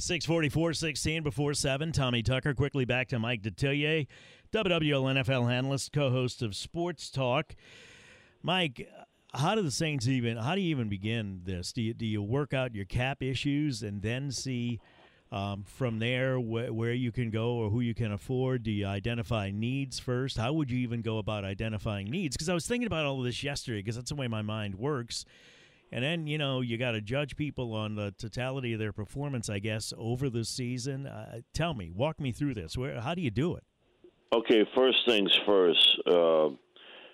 644 0.00 0.72
16 0.72 1.22
before 1.22 1.54
7. 1.54 1.92
Tommy 1.92 2.22
Tucker 2.22 2.54
quickly 2.54 2.84
back 2.84 3.08
to 3.08 3.18
Mike 3.18 3.42
Detillier, 3.42 4.06
WWL 4.52 5.22
NFL 5.22 5.52
analyst, 5.52 5.92
co 5.92 6.10
host 6.10 6.42
of 6.42 6.56
Sports 6.56 7.10
Talk. 7.10 7.54
Mike, 8.42 8.88
how 9.34 9.54
do 9.54 9.62
the 9.62 9.70
Saints 9.70 10.08
even, 10.08 10.38
how 10.38 10.54
do 10.54 10.62
you 10.62 10.70
even 10.70 10.88
begin 10.88 11.42
this? 11.44 11.72
Do 11.72 11.82
you, 11.82 11.94
do 11.94 12.06
you 12.06 12.22
work 12.22 12.54
out 12.54 12.74
your 12.74 12.86
cap 12.86 13.22
issues 13.22 13.82
and 13.82 14.00
then 14.00 14.32
see 14.32 14.80
um, 15.30 15.64
from 15.64 15.98
there 15.98 16.36
wh- 16.36 16.74
where 16.74 16.94
you 16.94 17.12
can 17.12 17.30
go 17.30 17.52
or 17.52 17.68
who 17.68 17.80
you 17.80 17.94
can 17.94 18.10
afford? 18.10 18.62
Do 18.62 18.70
you 18.70 18.86
identify 18.86 19.50
needs 19.50 19.98
first? 19.98 20.38
How 20.38 20.54
would 20.54 20.70
you 20.70 20.78
even 20.78 21.02
go 21.02 21.18
about 21.18 21.44
identifying 21.44 22.06
needs? 22.06 22.36
Because 22.36 22.48
I 22.48 22.54
was 22.54 22.66
thinking 22.66 22.86
about 22.86 23.04
all 23.04 23.18
of 23.18 23.24
this 23.24 23.44
yesterday 23.44 23.80
because 23.80 23.96
that's 23.96 24.10
the 24.10 24.16
way 24.16 24.28
my 24.28 24.42
mind 24.42 24.76
works. 24.76 25.26
And 25.92 26.04
then, 26.04 26.26
you 26.26 26.38
know, 26.38 26.60
you 26.60 26.78
got 26.78 26.92
to 26.92 27.00
judge 27.00 27.36
people 27.36 27.74
on 27.74 27.96
the 27.96 28.12
totality 28.12 28.72
of 28.72 28.78
their 28.78 28.92
performance, 28.92 29.50
I 29.50 29.58
guess, 29.58 29.92
over 29.98 30.30
the 30.30 30.44
season. 30.44 31.06
Uh, 31.06 31.40
tell 31.52 31.74
me, 31.74 31.90
walk 31.90 32.20
me 32.20 32.30
through 32.30 32.54
this. 32.54 32.78
Where, 32.78 33.00
how 33.00 33.14
do 33.14 33.22
you 33.22 33.30
do 33.30 33.56
it? 33.56 33.64
Okay, 34.32 34.64
first 34.76 34.98
things 35.08 35.30
first. 35.44 35.98
Uh, 36.06 36.48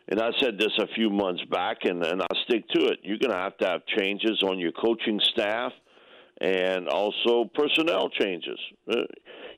and 0.08 0.20
I 0.20 0.30
said 0.38 0.58
this 0.58 0.72
a 0.78 0.86
few 0.94 1.08
months 1.08 1.42
back, 1.50 1.78
and, 1.84 2.04
and 2.04 2.20
I'll 2.20 2.42
stick 2.44 2.68
to 2.74 2.86
it. 2.86 2.98
You're 3.02 3.18
going 3.18 3.32
to 3.32 3.38
have 3.38 3.56
to 3.58 3.66
have 3.66 3.86
changes 3.86 4.42
on 4.42 4.58
your 4.58 4.72
coaching 4.72 5.20
staff 5.32 5.72
and 6.40 6.86
also 6.88 7.50
personnel 7.54 8.10
changes. 8.10 8.58
Uh, 8.90 8.96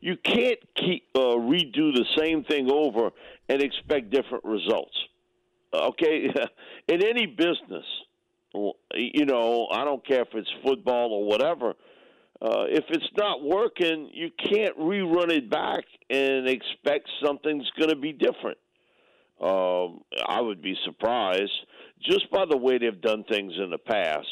you 0.00 0.16
can't 0.22 0.60
keep 0.76 1.08
uh, 1.16 1.18
redo 1.18 1.92
the 1.92 2.04
same 2.16 2.44
thing 2.44 2.70
over 2.70 3.10
and 3.48 3.60
expect 3.60 4.10
different 4.10 4.44
results. 4.44 4.96
Okay, 5.74 6.28
in 6.88 7.04
any 7.04 7.26
business, 7.26 7.84
you 8.54 9.26
know, 9.26 9.68
I 9.70 9.84
don't 9.84 10.06
care 10.06 10.22
if 10.22 10.28
it's 10.34 10.50
football 10.64 11.12
or 11.12 11.26
whatever. 11.26 11.74
Uh, 12.40 12.64
if 12.68 12.84
it's 12.88 13.10
not 13.16 13.42
working, 13.42 14.10
you 14.12 14.30
can't 14.38 14.76
rerun 14.78 15.30
it 15.30 15.50
back 15.50 15.84
and 16.08 16.48
expect 16.48 17.08
something's 17.24 17.68
going 17.76 17.90
to 17.90 17.96
be 17.96 18.12
different. 18.12 18.58
Um, 19.40 20.00
I 20.26 20.40
would 20.40 20.62
be 20.62 20.76
surprised 20.84 21.52
just 22.02 22.30
by 22.30 22.44
the 22.48 22.56
way 22.56 22.78
they've 22.78 23.00
done 23.00 23.24
things 23.24 23.52
in 23.56 23.70
the 23.70 23.78
past 23.78 24.26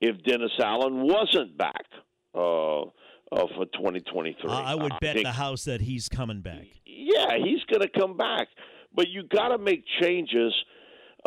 if 0.00 0.22
Dennis 0.24 0.50
Allen 0.60 1.02
wasn't 1.02 1.56
back 1.56 1.86
uh, 2.34 2.82
uh, 2.82 2.86
for 3.30 3.66
2023. 3.66 4.50
Uh, 4.50 4.52
I 4.52 4.74
would 4.74 4.92
I 4.92 4.98
bet 5.00 5.14
think, 5.14 5.26
the 5.26 5.32
house 5.32 5.64
that 5.64 5.80
he's 5.80 6.08
coming 6.08 6.40
back. 6.40 6.66
Yeah, 6.86 7.36
he's 7.38 7.62
going 7.70 7.82
to 7.82 8.00
come 8.00 8.16
back, 8.16 8.48
but 8.94 9.08
you 9.08 9.22
got 9.28 9.48
to 9.48 9.58
make 9.58 9.84
changes 10.00 10.52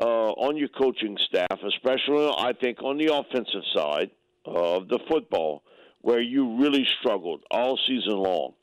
uh, 0.02 0.32
on 0.32 0.58
your 0.58 0.70
coaching 0.70 1.18
staff, 1.28 1.60
especially 1.66 2.32
I 2.38 2.54
think 2.54 2.82
on 2.84 2.98
the 2.98 3.14
offensive 3.14 3.64
side 3.76 4.12
of 4.46 4.88
the 4.88 5.00
football, 5.10 5.64
where 6.02 6.22
you 6.22 6.58
really 6.58 6.86
struggled 7.00 7.44
all 7.52 7.78
season 7.88 8.18
long. 8.18 8.54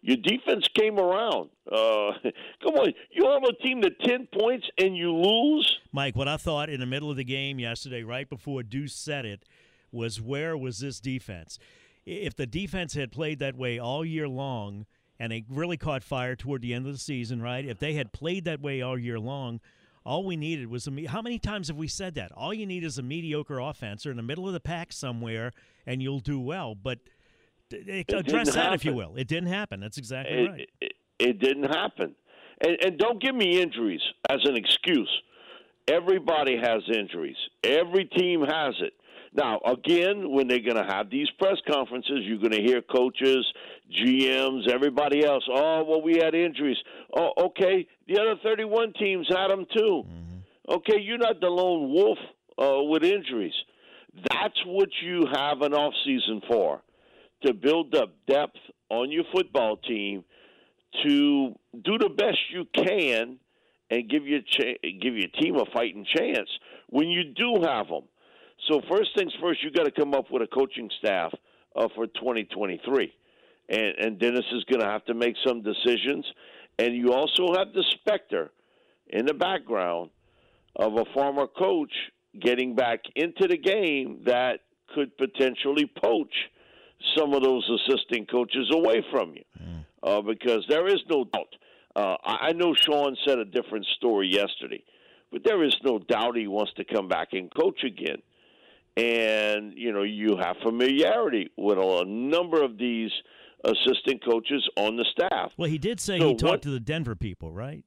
Your 0.00 0.18
defense 0.18 0.68
came 0.78 0.98
around. 0.98 1.48
Uh, 1.66 2.12
come 2.62 2.74
on, 2.74 2.92
you 3.10 3.28
have 3.28 3.42
a 3.42 3.54
team 3.62 3.80
to 3.82 3.90
ten 3.90 4.28
points 4.38 4.66
and 4.78 4.96
you 4.96 5.12
lose. 5.12 5.78
Mike, 5.92 6.14
what 6.14 6.28
I 6.28 6.36
thought 6.36 6.68
in 6.68 6.80
the 6.80 6.86
middle 6.86 7.10
of 7.10 7.16
the 7.16 7.24
game 7.24 7.58
yesterday, 7.58 8.02
right 8.02 8.28
before 8.28 8.62
Deuce 8.62 8.94
said 8.94 9.24
it, 9.24 9.44
was 9.90 10.20
where 10.20 10.56
was 10.56 10.78
this 10.78 11.00
defense? 11.00 11.58
If 12.04 12.36
the 12.36 12.46
defense 12.46 12.94
had 12.94 13.12
played 13.12 13.38
that 13.38 13.56
way 13.56 13.78
all 13.78 14.04
year 14.04 14.28
long, 14.28 14.86
and 15.18 15.32
they 15.32 15.44
really 15.48 15.76
caught 15.76 16.02
fire 16.02 16.36
toward 16.36 16.60
the 16.60 16.74
end 16.74 16.86
of 16.86 16.92
the 16.92 16.98
season, 16.98 17.40
right? 17.40 17.64
If 17.64 17.78
they 17.78 17.94
had 17.94 18.12
played 18.12 18.44
that 18.44 18.60
way 18.60 18.82
all 18.82 18.98
year 18.98 19.18
long, 19.18 19.60
all 20.04 20.24
we 20.24 20.36
needed 20.36 20.70
was 20.70 20.86
a. 20.86 21.06
How 21.06 21.22
many 21.22 21.38
times 21.38 21.68
have 21.68 21.76
we 21.76 21.88
said 21.88 22.14
that? 22.16 22.30
All 22.32 22.52
you 22.52 22.66
need 22.66 22.84
is 22.84 22.98
a 22.98 23.02
mediocre 23.02 23.58
offense 23.58 24.04
or 24.04 24.10
in 24.10 24.16
the 24.16 24.22
middle 24.22 24.46
of 24.46 24.52
the 24.52 24.60
pack 24.60 24.92
somewhere, 24.92 25.52
and 25.86 26.02
you'll 26.02 26.20
do 26.20 26.38
well. 26.38 26.74
But 26.74 26.98
it 27.70 28.12
address 28.12 28.48
that, 28.48 28.56
happen. 28.56 28.74
if 28.74 28.84
you 28.84 28.92
will. 28.92 29.16
It 29.16 29.28
didn't 29.28 29.48
happen. 29.48 29.80
That's 29.80 29.98
exactly 29.98 30.36
it, 30.36 30.50
right. 30.50 30.68
It, 30.80 30.92
it, 31.18 31.38
didn't 31.40 31.74
happen. 31.74 32.14
And, 32.60 32.76
and 32.84 32.98
don't 32.98 33.20
give 33.20 33.34
me 33.34 33.60
injuries 33.60 34.02
as 34.28 34.40
an 34.44 34.56
excuse. 34.56 35.10
Everybody 35.88 36.56
has 36.56 36.82
injuries. 36.92 37.36
Every 37.62 38.04
team 38.04 38.42
has 38.42 38.74
it. 38.80 38.92
Now, 39.34 39.60
again, 39.66 40.30
when 40.30 40.46
they're 40.46 40.60
going 40.60 40.76
to 40.76 40.88
have 40.88 41.10
these 41.10 41.28
press 41.38 41.56
conferences, 41.68 42.20
you're 42.22 42.38
going 42.38 42.52
to 42.52 42.62
hear 42.62 42.80
coaches, 42.82 43.44
GMs, 43.90 44.68
everybody 44.68 45.24
else. 45.24 45.44
Oh, 45.50 45.84
well, 45.84 46.02
we 46.02 46.18
had 46.18 46.34
injuries. 46.34 46.76
Oh, 47.16 47.32
okay. 47.46 47.86
The 48.06 48.20
other 48.20 48.36
31 48.44 48.92
teams 48.92 49.26
had 49.28 49.48
them 49.48 49.66
too. 49.76 50.04
Mm-hmm. 50.06 50.74
Okay, 50.76 51.00
you're 51.00 51.18
not 51.18 51.40
the 51.40 51.48
lone 51.48 51.92
wolf 51.92 52.18
uh, 52.62 52.82
with 52.84 53.02
injuries. 53.02 53.54
That's 54.30 54.58
what 54.64 54.88
you 55.02 55.26
have 55.32 55.62
an 55.62 55.74
off 55.74 55.94
season 56.04 56.40
for 56.48 56.80
to 57.44 57.52
build 57.52 57.94
up 57.94 58.14
depth 58.28 58.56
on 58.88 59.10
your 59.10 59.24
football 59.34 59.76
team 59.76 60.24
to 61.02 61.54
do 61.82 61.98
the 61.98 62.08
best 62.08 62.38
you 62.52 62.64
can 62.72 63.38
and 63.90 64.08
give 64.08 64.26
your 64.26 64.40
cha- 64.40 64.78
give 65.02 65.16
your 65.16 65.28
team 65.40 65.56
a 65.56 65.64
fighting 65.74 66.06
chance 66.16 66.48
when 66.88 67.08
you 67.08 67.24
do 67.24 67.62
have 67.64 67.88
them. 67.88 68.04
So 68.68 68.80
first 68.90 69.10
things 69.16 69.32
first, 69.40 69.62
you 69.62 69.70
got 69.70 69.84
to 69.84 69.90
come 69.90 70.14
up 70.14 70.30
with 70.30 70.42
a 70.42 70.46
coaching 70.46 70.90
staff 70.98 71.32
uh, 71.76 71.88
for 71.94 72.06
2023, 72.06 73.12
and, 73.68 73.82
and 73.98 74.18
Dennis 74.18 74.44
is 74.52 74.64
going 74.64 74.80
to 74.80 74.86
have 74.86 75.04
to 75.06 75.14
make 75.14 75.34
some 75.46 75.62
decisions. 75.62 76.24
And 76.78 76.94
you 76.94 77.12
also 77.12 77.54
have 77.56 77.72
the 77.72 77.84
specter 77.90 78.50
in 79.08 79.26
the 79.26 79.34
background 79.34 80.10
of 80.76 80.94
a 80.96 81.04
former 81.12 81.46
coach 81.46 81.92
getting 82.40 82.74
back 82.74 83.00
into 83.14 83.46
the 83.46 83.56
game 83.56 84.22
that 84.26 84.60
could 84.94 85.16
potentially 85.16 85.90
poach 86.02 86.34
some 87.16 87.32
of 87.32 87.42
those 87.42 87.68
assistant 87.68 88.30
coaches 88.30 88.70
away 88.72 89.04
from 89.10 89.34
you, 89.34 89.44
mm. 89.62 89.84
uh, 90.02 90.20
because 90.22 90.64
there 90.68 90.86
is 90.86 91.00
no 91.08 91.24
doubt. 91.24 91.54
Uh, 91.94 92.16
I 92.24 92.52
know 92.52 92.74
Sean 92.74 93.16
said 93.24 93.38
a 93.38 93.44
different 93.44 93.86
story 93.96 94.28
yesterday, 94.28 94.82
but 95.30 95.42
there 95.44 95.62
is 95.62 95.76
no 95.84 95.98
doubt 95.98 96.36
he 96.36 96.48
wants 96.48 96.72
to 96.74 96.84
come 96.84 97.08
back 97.08 97.28
and 97.32 97.54
coach 97.54 97.84
again. 97.84 98.20
And 98.96 99.72
you 99.76 99.92
know 99.92 100.02
you 100.02 100.36
have 100.40 100.56
familiarity 100.62 101.50
with 101.56 101.78
a 101.78 102.04
number 102.06 102.62
of 102.62 102.78
these 102.78 103.10
assistant 103.64 104.24
coaches 104.24 104.68
on 104.76 104.96
the 104.96 105.04
staff. 105.10 105.52
Well, 105.56 105.68
he 105.68 105.78
did 105.78 105.98
say 105.98 106.18
so 106.18 106.28
he 106.28 106.34
talked 106.34 106.50
what, 106.50 106.62
to 106.62 106.70
the 106.70 106.80
Denver 106.80 107.16
people, 107.16 107.50
right? 107.52 107.82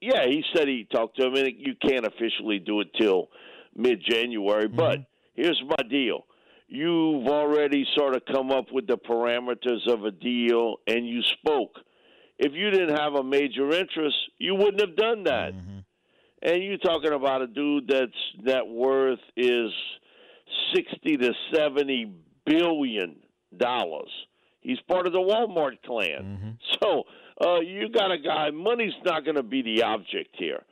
Yeah, 0.00 0.26
he 0.26 0.44
said 0.54 0.68
he 0.68 0.86
talked 0.92 1.16
to 1.16 1.24
them, 1.24 1.34
and 1.34 1.52
you 1.56 1.74
can't 1.82 2.06
officially 2.06 2.58
do 2.58 2.80
it 2.80 2.88
till 3.00 3.28
mid-January. 3.74 4.66
Mm-hmm. 4.66 4.76
But 4.76 5.00
here's 5.34 5.60
my 5.66 5.88
deal: 5.88 6.24
you've 6.68 7.26
already 7.26 7.86
sort 7.96 8.14
of 8.14 8.22
come 8.30 8.50
up 8.50 8.66
with 8.72 8.86
the 8.86 8.98
parameters 8.98 9.86
of 9.88 10.04
a 10.04 10.10
deal 10.10 10.76
and 10.86 11.08
you 11.08 11.22
spoke. 11.40 11.80
If 12.38 12.52
you 12.52 12.70
didn't 12.70 12.96
have 12.96 13.14
a 13.14 13.22
major 13.22 13.70
interest, 13.70 14.16
you 14.38 14.54
wouldn't 14.54 14.80
have 14.80 14.96
done 14.96 15.24
that. 15.24 15.54
Mm-hmm. 15.54 15.78
And 16.42 16.62
you're 16.62 16.78
talking 16.78 17.12
about 17.12 17.42
a 17.42 17.46
dude 17.46 17.88
that's 17.88 18.12
net 18.42 18.66
worth 18.66 19.20
is 19.36 19.70
sixty 20.74 21.16
to 21.16 21.32
seventy 21.54 22.12
billion 22.46 23.16
dollars. 23.56 24.10
He's 24.60 24.80
part 24.88 25.06
of 25.06 25.12
the 25.12 25.18
Walmart 25.18 25.82
clan. 25.84 26.22
Mm-hmm. 26.22 26.50
So 26.82 27.02
uh, 27.44 27.60
you 27.60 27.88
got 27.90 28.10
a 28.10 28.18
guy. 28.18 28.50
Money's 28.50 28.94
not 29.04 29.24
going 29.24 29.36
to 29.36 29.42
be 29.42 29.62
the 29.62 29.82
object 29.82 30.34
here, 30.38 30.62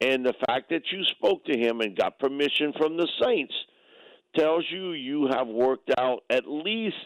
and 0.00 0.24
the 0.24 0.34
fact 0.46 0.70
that 0.70 0.82
you 0.90 1.04
spoke 1.04 1.44
to 1.46 1.58
him 1.58 1.80
and 1.80 1.96
got 1.96 2.18
permission 2.18 2.72
from 2.78 2.96
the 2.96 3.08
Saints 3.22 3.54
tells 4.36 4.64
you 4.70 4.92
you 4.92 5.28
have 5.30 5.46
worked 5.46 5.90
out 5.98 6.22
at 6.30 6.44
least 6.46 6.96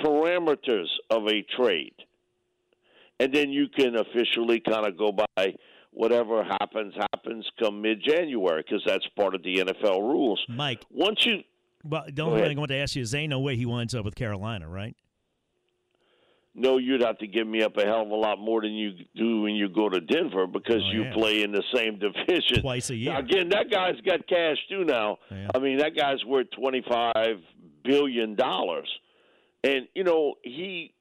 parameters 0.00 0.88
of 1.10 1.26
a 1.26 1.42
trade. 1.56 1.94
And 3.20 3.32
then 3.32 3.50
you 3.50 3.68
can 3.68 3.94
officially 3.96 4.60
kind 4.60 4.86
of 4.86 4.98
go 4.98 5.12
by 5.12 5.54
whatever 5.92 6.42
happens, 6.42 6.94
happens 7.14 7.46
come 7.60 7.82
mid 7.82 8.02
January 8.02 8.64
because 8.66 8.82
that's 8.86 9.06
part 9.16 9.34
of 9.34 9.42
the 9.42 9.56
NFL 9.56 10.00
rules. 10.00 10.42
Mike. 10.48 10.84
Once 10.90 11.24
you. 11.26 11.42
Well, 11.84 12.04
the 12.12 12.22
only 12.22 12.42
thing 12.42 12.56
I 12.56 12.60
want 12.60 12.70
to 12.70 12.76
ask 12.76 12.94
you 12.96 13.02
is, 13.02 13.14
ain't 13.14 13.30
no 13.30 13.40
way 13.40 13.56
he 13.56 13.66
winds 13.66 13.94
up 13.94 14.04
with 14.04 14.14
Carolina, 14.14 14.68
right? 14.68 14.94
no, 16.54 16.76
you'd 16.76 17.00
have 17.00 17.16
to 17.18 17.26
give 17.26 17.46
me 17.46 17.62
up 17.62 17.78
a 17.78 17.82
hell 17.84 18.02
of 18.02 18.10
a 18.10 18.14
lot 18.14 18.38
more 18.38 18.60
than 18.60 18.72
you 18.74 18.92
do 19.16 19.40
when 19.40 19.54
you 19.54 19.70
go 19.70 19.88
to 19.88 20.00
Denver 20.00 20.46
because 20.46 20.82
Oh, 20.86 20.92
you 20.92 21.04
yeah. 21.04 21.14
play 21.14 21.42
in 21.42 21.50
the 21.50 21.62
same 21.74 21.98
division 21.98 22.60
Twice 22.60 22.90
a 22.90 22.94
year. 22.94 23.12
Now, 23.14 23.20
again, 23.20 23.48
that 23.48 23.70
guy's 23.70 23.98
got 24.02 24.26
cash 24.28 24.58
too 24.68 24.84
now. 24.84 25.16
Yeah. 25.30 25.48
I 25.54 25.58
mean, 25.58 25.78
that 25.78 25.96
guy's 25.96 26.22
worth 26.26 26.48
twenty 26.50 26.84
five 26.86 27.36
billion 27.84 28.34
dollars, 28.34 28.88
and 29.64 29.88
you 29.94 30.04
know 30.04 30.34
he. 30.42 30.92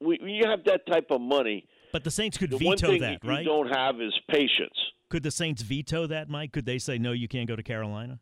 When 0.00 0.18
you 0.28 0.48
have 0.48 0.64
that 0.66 0.84
type 0.86 1.06
of 1.10 1.20
money, 1.20 1.64
But 1.92 2.02
the 2.04 2.10
Saints 2.10 2.36
could 2.38 2.50
the 2.50 2.58
one 2.58 2.76
veto 2.76 2.88
thing 2.88 3.00
that, 3.02 3.22
you 3.24 3.30
right? 3.30 3.44
don't 3.44 3.68
have 3.72 4.00
is 4.00 4.12
patience. 4.28 4.76
Could 5.10 5.22
the 5.24 5.30
Saints 5.30 5.62
veto 5.62 6.06
that, 6.08 6.28
Mike? 6.28 6.52
Could 6.52 6.64
they 6.66 6.78
say 6.78 6.98
no, 6.98 7.12
you 7.12 7.28
can't 7.28 7.46
go 7.48 7.54
to 7.54 7.62
Carolina? 7.62 8.18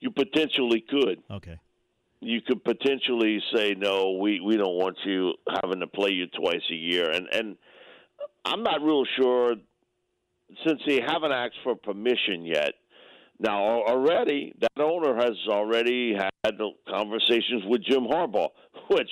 You 0.00 0.10
potentially 0.10 0.84
could. 0.88 1.22
Okay. 1.30 1.58
you 2.20 2.40
could 2.40 2.62
potentially 2.64 3.42
say 3.54 3.74
no 3.76 4.12
we 4.20 4.40
we 4.40 4.56
don't 4.56 4.76
want 4.76 4.96
you 5.04 5.32
having 5.62 5.80
to 5.80 5.86
play 5.86 6.10
you 6.10 6.26
twice 6.28 6.62
a 6.70 6.74
year. 6.74 7.10
And 7.10 7.26
and 7.32 7.56
i'm 8.44 8.62
not 8.62 8.82
real 8.82 9.04
sure 9.18 9.54
since 10.66 10.80
they 10.86 11.00
haven't 11.00 11.32
asked 11.32 11.58
for 11.64 11.74
permission 11.74 12.44
yet. 12.44 12.72
Now 13.38 13.58
already 13.92 14.54
that 14.60 14.80
owner 14.82 15.14
has 15.16 15.36
already 15.48 16.14
had 16.14 16.54
conversations 16.88 17.64
with 17.66 17.82
jim 17.84 18.04
harbaugh 18.04 18.48
which 18.90 19.10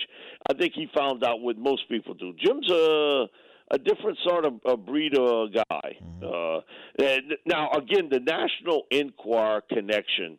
i 0.48 0.54
think 0.54 0.72
he 0.74 0.86
found 0.96 1.24
out 1.24 1.40
what 1.40 1.58
most 1.58 1.88
people 1.88 2.14
do. 2.14 2.32
Jim's 2.44 2.70
a 2.70 3.26
a 3.70 3.78
different 3.78 4.18
sort 4.28 4.44
of 4.44 4.54
a 4.66 4.76
breed 4.76 5.16
of 5.18 5.48
guy. 5.52 5.88
Uh 6.22 6.60
and 6.98 7.34
now 7.44 7.70
again 7.72 8.08
the 8.10 8.20
national 8.20 8.84
enquirer 8.90 9.62
connection 9.70 10.38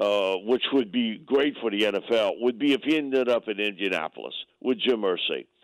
uh, 0.00 0.34
which 0.44 0.62
would 0.72 0.90
be 0.92 1.18
great 1.24 1.54
for 1.60 1.70
the 1.70 1.80
NFL, 1.82 2.32
would 2.40 2.58
be 2.58 2.72
if 2.72 2.80
he 2.84 2.96
ended 2.96 3.28
up 3.28 3.48
in 3.48 3.60
Indianapolis 3.60 4.34
with 4.60 4.78
Jim 4.78 5.02
Irsay. 5.02 5.46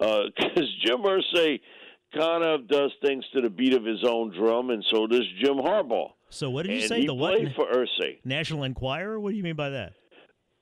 Because 0.00 0.68
Jim 0.86 0.98
Irsay 1.02 1.60
kind 2.16 2.44
of 2.44 2.68
does 2.68 2.92
things 3.04 3.24
to 3.34 3.40
the 3.40 3.50
beat 3.50 3.74
of 3.74 3.84
his 3.84 4.04
own 4.06 4.32
drum, 4.38 4.70
and 4.70 4.84
so 4.92 5.06
does 5.06 5.26
Jim 5.42 5.56
Harbaugh. 5.56 6.10
So 6.30 6.50
what 6.50 6.66
did 6.66 6.72
you 6.74 6.78
and 6.80 6.88
say? 6.88 7.00
he 7.00 7.06
The 7.06 7.14
what? 7.14 7.34
played 7.36 7.54
for 7.56 7.66
Irsay. 7.66 8.18
National 8.24 8.62
Enquirer? 8.64 9.18
What 9.18 9.30
do 9.30 9.36
you 9.36 9.42
mean 9.42 9.56
by 9.56 9.70
that? 9.70 9.94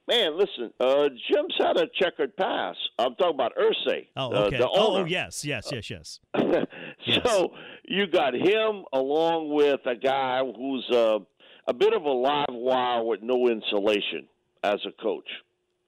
Man, 0.09 0.39
listen, 0.39 0.71
uh, 0.79 1.09
Jim's 1.29 1.55
had 1.59 1.77
a 1.77 1.87
checkered 2.01 2.37
past. 2.37 2.79
I'm 2.99 3.17
talking 3.17 3.35
about 3.35 3.53
Irsay, 3.57 4.07
Oh, 4.17 4.33
uh, 4.33 4.39
okay. 4.45 4.59
the 4.59 4.69
oh, 4.69 4.99
oh, 4.99 5.05
yes, 5.05 5.45
yes, 5.45 5.69
yes, 5.73 5.91
yes. 5.91 6.21
so 7.25 7.53
you 7.85 8.07
got 8.07 8.33
him 8.35 8.85
along 8.93 9.53
with 9.53 9.81
a 9.85 9.97
guy 9.97 10.41
who's 10.57 10.89
uh, 10.91 11.19
a 11.67 11.75
bit 11.75 11.93
of 11.93 12.03
a 12.03 12.11
live 12.11 12.47
wire 12.51 13.03
with 13.03 13.23
no 13.23 13.49
insulation 13.49 14.27
as 14.63 14.79
a 14.87 15.03
coach. 15.03 15.29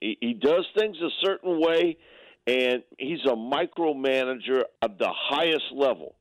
He, 0.00 0.16
he 0.20 0.35
does 0.35 0.66
things 0.76 0.97
a 1.00 1.11
certain 1.25 1.61
way, 1.61 1.97
and 2.47 2.82
he's 2.99 3.25
a 3.26 3.35
micromanager 3.35 4.62
of 4.82 4.99
the 4.99 5.11
highest 5.12 5.73
level. 5.73 6.14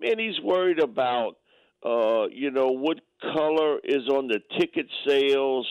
Man, 0.00 0.18
he's 0.18 0.40
worried 0.42 0.80
about, 0.80 1.36
uh, 1.84 2.26
you 2.32 2.50
know, 2.50 2.68
what 2.68 3.00
color 3.34 3.78
is 3.82 4.08
on 4.08 4.28
the 4.28 4.40
ticket 4.58 4.86
sales, 5.06 5.66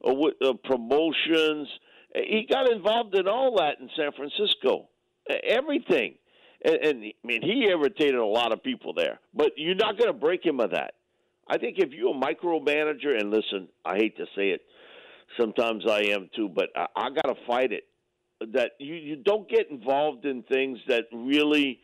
or 0.00 0.16
what 0.16 0.34
uh, 0.44 0.54
promotions. 0.64 1.68
He 2.14 2.46
got 2.50 2.70
involved 2.70 3.14
in 3.14 3.28
all 3.28 3.56
that 3.58 3.80
in 3.80 3.88
San 3.96 4.12
Francisco. 4.12 4.88
Everything. 5.44 6.14
And, 6.64 6.74
and 6.76 7.04
I 7.04 7.26
mean, 7.26 7.42
he 7.42 7.66
irritated 7.68 8.16
a 8.16 8.24
lot 8.24 8.52
of 8.52 8.62
people 8.62 8.92
there. 8.94 9.20
But 9.34 9.52
you're 9.56 9.74
not 9.74 9.96
going 9.96 10.08
to 10.12 10.18
break 10.18 10.44
him 10.44 10.60
of 10.60 10.72
that. 10.72 10.94
I 11.50 11.58
think 11.58 11.78
if 11.78 11.90
you're 11.90 12.14
a 12.14 12.18
micromanager, 12.18 13.18
and 13.18 13.32
listen, 13.32 13.68
I 13.84 13.96
hate 13.96 14.16
to 14.18 14.24
say 14.36 14.50
it, 14.50 14.60
sometimes 15.38 15.82
I 15.88 16.02
am 16.02 16.30
too, 16.34 16.48
but 16.48 16.68
I, 16.76 16.86
I 16.94 17.10
got 17.10 17.22
to 17.22 17.34
fight 17.46 17.72
it. 17.72 17.84
That 18.52 18.70
you, 18.78 18.94
you 18.94 19.16
don't 19.16 19.50
get 19.50 19.68
involved 19.68 20.24
in 20.24 20.44
things 20.44 20.78
that 20.86 21.04
really 21.12 21.80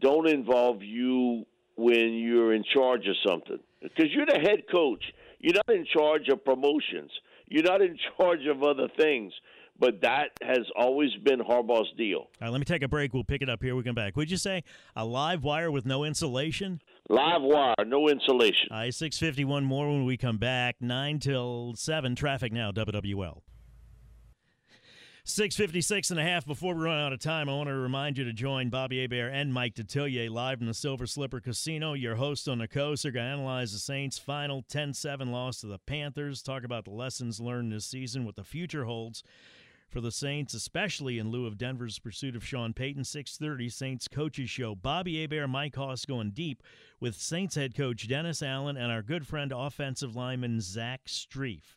don't 0.00 0.28
involve 0.28 0.82
you 0.82 1.44
when 1.76 2.12
you're 2.12 2.52
in 2.52 2.62
charge 2.74 3.06
of 3.08 3.16
something. 3.26 3.58
Because 3.82 4.06
you're 4.12 4.26
the 4.26 4.40
head 4.40 4.64
coach. 4.70 5.02
You're 5.40 5.54
not 5.54 5.74
in 5.74 5.86
charge 5.86 6.28
of 6.28 6.44
promotions. 6.44 7.10
You're 7.48 7.64
not 7.64 7.80
in 7.80 7.96
charge 8.16 8.46
of 8.46 8.62
other 8.62 8.88
things. 8.98 9.32
But 9.80 10.02
that 10.02 10.30
has 10.42 10.66
always 10.76 11.10
been 11.24 11.38
Harbaugh's 11.38 11.92
deal. 11.96 12.18
All 12.18 12.28
right, 12.42 12.50
let 12.50 12.58
me 12.58 12.64
take 12.64 12.82
a 12.82 12.88
break. 12.88 13.14
We'll 13.14 13.24
pick 13.24 13.42
it 13.42 13.48
up 13.48 13.62
here. 13.62 13.74
We 13.74 13.84
come 13.84 13.94
back. 13.94 14.16
Would 14.16 14.30
you 14.30 14.36
say 14.36 14.64
a 14.96 15.04
live 15.04 15.44
wire 15.44 15.70
with 15.70 15.86
no 15.86 16.04
insulation? 16.04 16.80
Live 17.10 17.40
wire, 17.40 17.74
no 17.86 18.08
insulation. 18.08 18.68
I 18.70 18.90
six 18.90 19.18
fifty 19.18 19.44
one 19.44 19.64
more 19.64 19.88
when 19.88 20.04
we 20.04 20.18
come 20.18 20.36
back. 20.36 20.76
Nine 20.80 21.18
till 21.18 21.72
seven. 21.74 22.14
Traffic 22.14 22.52
now. 22.52 22.70
WWL. 22.70 23.40
656 25.24 26.10
and 26.10 26.18
a 26.18 26.22
half 26.22 26.46
before 26.46 26.74
we 26.74 26.84
run 26.84 26.98
out 26.98 27.12
of 27.12 27.20
time 27.20 27.50
i 27.50 27.52
want 27.52 27.68
to 27.68 27.74
remind 27.74 28.16
you 28.16 28.24
to 28.24 28.32
join 28.32 28.70
bobby 28.70 29.02
Hebert 29.02 29.30
and 29.34 29.52
mike 29.52 29.74
detillier 29.74 30.30
live 30.30 30.62
in 30.62 30.66
the 30.66 30.72
silver 30.72 31.06
slipper 31.06 31.38
casino 31.38 31.92
your 31.92 32.14
host 32.14 32.48
on 32.48 32.56
the 32.56 32.66
coast 32.66 33.04
are 33.04 33.10
going 33.10 33.26
to 33.26 33.32
analyze 33.32 33.74
the 33.74 33.78
saints 33.78 34.16
final 34.18 34.62
10-7 34.62 35.30
loss 35.30 35.60
to 35.60 35.66
the 35.66 35.78
panthers 35.80 36.42
talk 36.42 36.64
about 36.64 36.86
the 36.86 36.92
lessons 36.92 37.40
learned 37.40 37.70
this 37.70 37.84
season 37.84 38.24
what 38.24 38.36
the 38.36 38.44
future 38.44 38.86
holds 38.86 39.22
for 39.88 40.00
the 40.00 40.12
Saints, 40.12 40.54
especially 40.54 41.18
in 41.18 41.30
lieu 41.30 41.46
of 41.46 41.56
Denver's 41.56 41.98
pursuit 41.98 42.36
of 42.36 42.44
Sean 42.44 42.72
Payton. 42.72 43.04
6:30 43.04 43.70
Saints 43.70 44.08
coaches 44.08 44.50
show. 44.50 44.74
Bobby 44.74 45.20
Hebert, 45.20 45.48
Mike 45.48 45.76
Hoss 45.76 46.04
going 46.04 46.30
deep 46.30 46.62
with 47.00 47.16
Saints 47.16 47.54
head 47.54 47.74
coach 47.74 48.06
Dennis 48.06 48.42
Allen 48.42 48.76
and 48.76 48.92
our 48.92 49.02
good 49.02 49.26
friend 49.26 49.52
offensive 49.54 50.14
lineman 50.14 50.60
Zach 50.60 51.06
Strief. 51.06 51.76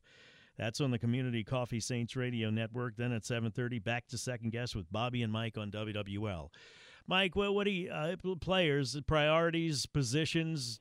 That's 0.58 0.82
on 0.82 0.92
the 0.92 1.00
Community 1.00 1.44
Coffee 1.44 1.80
Saints 1.80 2.16
Radio 2.16 2.50
Network. 2.50 2.98
Then 2.98 3.12
at 3.14 3.24
7:30, 3.24 3.80
back 3.80 4.08
to 4.08 4.18
second 4.18 4.52
guess 4.52 4.76
with 4.76 4.92
Bobby 4.92 5.24
and 5.24 5.32
Mike 5.32 5.58
on 5.58 5.72
WWL. 5.72 6.50
Mike, 7.08 7.36
what, 7.36 7.54
what 7.54 7.66
do 7.66 7.72
you, 7.72 7.92
uh, 7.92 8.16
players, 8.40 8.98
priorities, 9.08 9.86
positions? 9.86 10.80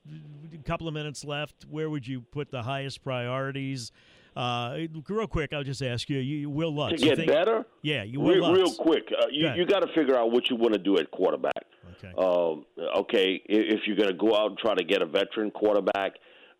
A 0.53 0.57
couple 0.59 0.87
of 0.87 0.93
minutes 0.93 1.25
left. 1.25 1.65
Where 1.65 1.89
would 1.89 2.07
you 2.07 2.21
put 2.21 2.51
the 2.51 2.63
highest 2.63 3.03
priorities? 3.03 3.91
Uh, 4.35 4.77
real 5.09 5.27
quick, 5.27 5.51
I'll 5.53 5.63
just 5.63 5.83
ask 5.83 6.09
you. 6.09 6.19
You, 6.19 6.49
Wil 6.49 6.73
Lutz. 6.73 6.95
to 6.95 7.01
you 7.01 7.09
get 7.09 7.17
think- 7.17 7.31
better, 7.31 7.65
Yeah, 7.81 8.03
you 8.03 8.19
Will 8.19 8.35
real, 8.35 8.53
real 8.53 8.73
quick, 8.73 9.11
uh, 9.11 9.25
you, 9.29 9.47
Go 9.47 9.55
you 9.55 9.65
got 9.65 9.81
to 9.81 9.93
figure 9.93 10.17
out 10.17 10.31
what 10.31 10.49
you 10.49 10.55
want 10.55 10.73
to 10.73 10.79
do 10.79 10.97
at 10.97 11.11
quarterback. 11.11 11.65
Okay. 11.97 12.13
Um, 12.17 12.65
okay, 12.97 13.41
if 13.45 13.81
you're 13.85 13.97
going 13.97 14.09
to 14.09 14.15
go 14.17 14.35
out 14.35 14.51
and 14.51 14.57
try 14.57 14.73
to 14.73 14.83
get 14.83 15.01
a 15.01 15.05
veteran 15.05 15.51
quarterback 15.51 16.13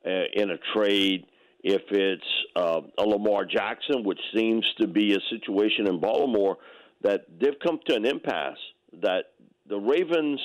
uh, 0.05 0.09
in 0.33 0.51
a 0.51 0.57
trade, 0.75 1.25
if 1.63 1.81
it's 1.91 2.23
uh, 2.55 2.81
a 2.97 3.03
Lamar 3.03 3.45
Jackson, 3.45 4.03
which 4.03 4.19
seems 4.35 4.65
to 4.79 4.87
be 4.87 5.13
a 5.15 5.19
situation 5.29 5.87
in 5.87 5.99
Baltimore 5.99 6.57
that 7.03 7.25
they've 7.39 7.57
come 7.63 7.79
to 7.87 7.95
an 7.95 8.05
impasse 8.05 8.57
that 9.01 9.25
the 9.67 9.77
Ravens 9.77 10.39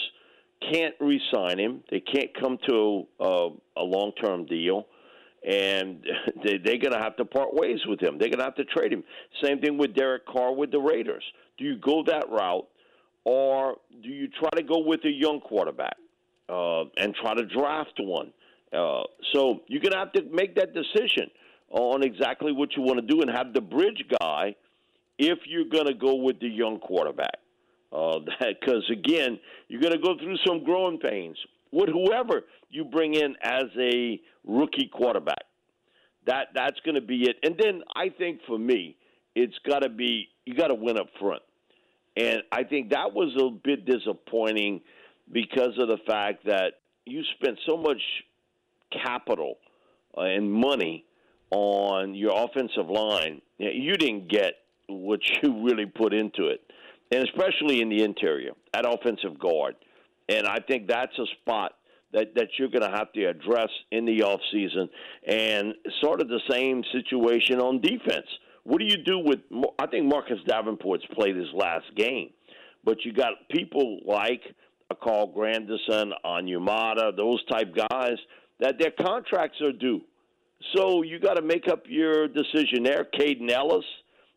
can't 0.73 0.95
re-sign 1.01 1.59
him. 1.59 1.83
They 1.91 2.01
can't 2.01 2.31
come 2.39 2.59
to 2.69 3.07
uh, 3.21 3.49
a 3.77 3.83
long-term 3.83 4.47
deal. 4.47 4.87
And 5.47 6.05
they, 6.45 6.59
they're 6.63 6.79
going 6.79 6.93
to 6.93 6.99
have 6.99 7.17
to 7.17 7.25
part 7.25 7.55
ways 7.55 7.79
with 7.87 8.01
him. 8.01 8.19
They're 8.19 8.29
going 8.29 8.39
to 8.39 8.45
have 8.45 8.57
to 8.57 8.65
trade 8.65 8.93
him. 8.93 9.05
Same 9.43 9.61
thing 9.61 9.79
with 9.79 9.95
Derek 9.95 10.27
Carr 10.27 10.55
with 10.55 10.71
the 10.71 10.81
Raiders. 10.81 11.25
Do 11.59 11.65
you 11.65 11.77
go 11.79 12.03
that 12.07 12.29
route, 12.29 12.67
or 13.25 13.77
do 14.03 14.09
you 14.09 14.29
try 14.29 14.51
to 14.57 14.63
go 14.63 14.81
with 14.81 15.01
a 15.05 15.11
young 15.11 15.41
quarterback 15.41 15.97
uh, 16.49 16.83
and 16.97 17.15
try 17.15 17.35
to 17.35 17.47
draft 17.47 17.95
one? 17.99 18.33
Uh, 18.73 19.03
so 19.33 19.61
you're 19.69 19.81
going 19.81 19.93
to 19.93 19.99
have 19.99 20.13
to 20.13 20.23
make 20.33 20.55
that 20.57 20.75
decision 20.75 21.31
on 21.71 22.03
exactly 22.03 22.53
what 22.53 22.77
you 22.77 22.83
want 22.83 23.01
to 23.01 23.07
do 23.07 23.23
and 23.23 23.31
have 23.31 23.53
the 23.55 23.61
bridge 23.61 24.05
guy 24.21 24.55
if 25.19 25.39
you're 25.47 25.69
going 25.69 25.87
to 25.87 25.95
go 25.95 26.17
with 26.17 26.39
the 26.41 26.49
young 26.49 26.79
quarterback. 26.79 27.39
Because, 27.91 28.85
again, 28.93 29.39
you're 29.69 29.81
going 29.81 29.93
to 29.95 29.99
go 29.99 30.15
through 30.19 30.37
some 30.47 30.65
growing 30.65 30.99
pains 30.99 31.39
with 31.77 31.91
whoever 31.91 32.43
you 32.71 32.85
bring 32.85 33.15
in 33.15 33.37
as 33.43 33.65
a 33.79 34.19
rookie 34.45 34.91
quarterback. 34.93 35.45
That 36.27 36.49
That's 36.55 36.81
going 36.85 36.95
to 36.95 37.03
be 37.03 37.29
it. 37.29 37.37
And 37.43 37.55
then 37.59 37.83
I 37.95 38.09
think 38.09 38.41
for 38.47 38.59
me, 38.59 38.97
it's 39.35 39.55
got 39.69 39.81
to 39.81 39.91
be 39.91 40.29
you 40.47 40.55
got 40.55 40.69
to 40.69 40.75
win 40.75 40.99
up 40.99 41.09
front. 41.21 41.43
And 42.17 42.39
I 42.51 42.65
think 42.65 42.91
that 42.91 43.12
was 43.12 43.37
a 43.39 43.51
bit 43.51 43.85
disappointing 43.85 44.81
because 45.31 45.79
of 45.79 45.89
the 45.89 45.99
fact 46.07 46.47
that 46.47 46.75
you 47.05 47.23
spent 47.39 47.59
so 47.67 47.77
much 47.77 48.01
capital 49.05 49.59
uh, 50.17 50.23
and 50.23 50.51
money 50.51 51.05
on 51.51 52.15
your 52.15 52.33
offensive 52.35 52.89
line. 52.89 53.43
You, 53.59 53.71
you 53.71 53.93
didn't 53.95 54.29
get 54.29 54.55
what 54.89 55.21
you 55.43 55.62
really 55.65 55.87
put 55.87 56.15
into 56.15 56.47
it, 56.47 56.62
and 57.12 57.23
especially 57.29 57.83
in 57.83 57.91
the 57.91 58.03
interior 58.03 58.53
at 58.73 58.87
offensive 58.89 59.39
guard. 59.39 59.75
And 60.29 60.47
I 60.47 60.59
think 60.67 60.89
that's 60.89 61.17
a 61.19 61.27
spot 61.41 61.73
that, 62.12 62.35
that 62.35 62.49
you're 62.59 62.69
going 62.69 62.83
to 62.83 62.97
have 62.97 63.12
to 63.12 63.25
address 63.27 63.69
in 63.91 64.07
the 64.07 64.21
offseason. 64.21 64.89
And 65.27 65.75
sort 66.03 66.21
of 66.21 66.29
the 66.29 66.41
same 66.51 66.83
situation 66.93 67.61
on 67.61 67.81
defense. 67.81 68.27
What 68.65 68.81
do 68.81 68.85
you 68.85 68.97
do 69.05 69.19
with? 69.19 69.41
I 69.79 69.87
think 69.87 70.07
Marcus 70.07 70.39
Davenport's 70.49 71.07
played 71.15 71.37
his 71.37 71.47
last 71.55 71.87
game, 71.97 72.31
but 72.85 73.05
you 73.05 73.12
got 73.12 73.35
people 73.49 74.01
like 74.05 74.43
Carl 75.03 75.33
Granderson, 75.33 76.11
Onyemata, 76.25 77.17
those 77.17 77.45
type 77.45 77.75
guys 77.77 78.17
that 78.59 78.77
their 78.81 78.91
contracts 78.91 79.61
are 79.61 79.73
due. 79.73 80.01
So 80.75 81.03
you 81.03 81.21
got 81.21 81.35
to 81.35 81.43
make 81.43 81.69
up 81.69 81.85
your 81.87 82.27
decision 82.27 82.83
there. 82.83 83.07
Kaden 83.19 83.51
Elliss 83.51 83.85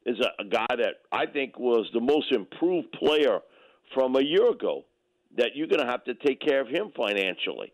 is 0.06 0.18
a, 0.20 0.44
a 0.44 0.46
guy 0.46 0.68
that 0.70 0.96
I 1.12 1.26
think 1.26 1.58
was 1.58 1.90
the 1.94 2.02
most 2.02 2.32
improved 2.32 2.92
player 2.92 3.40
from 3.96 4.16
a 4.16 4.22
year 4.22 4.50
ago. 4.52 4.84
That 5.38 5.56
you're 5.56 5.68
going 5.68 5.82
to 5.82 5.92
have 5.92 6.04
to 6.06 6.16
take 6.16 6.42
care 6.42 6.62
of 6.62 6.68
him 6.68 6.92
financially. 6.96 7.72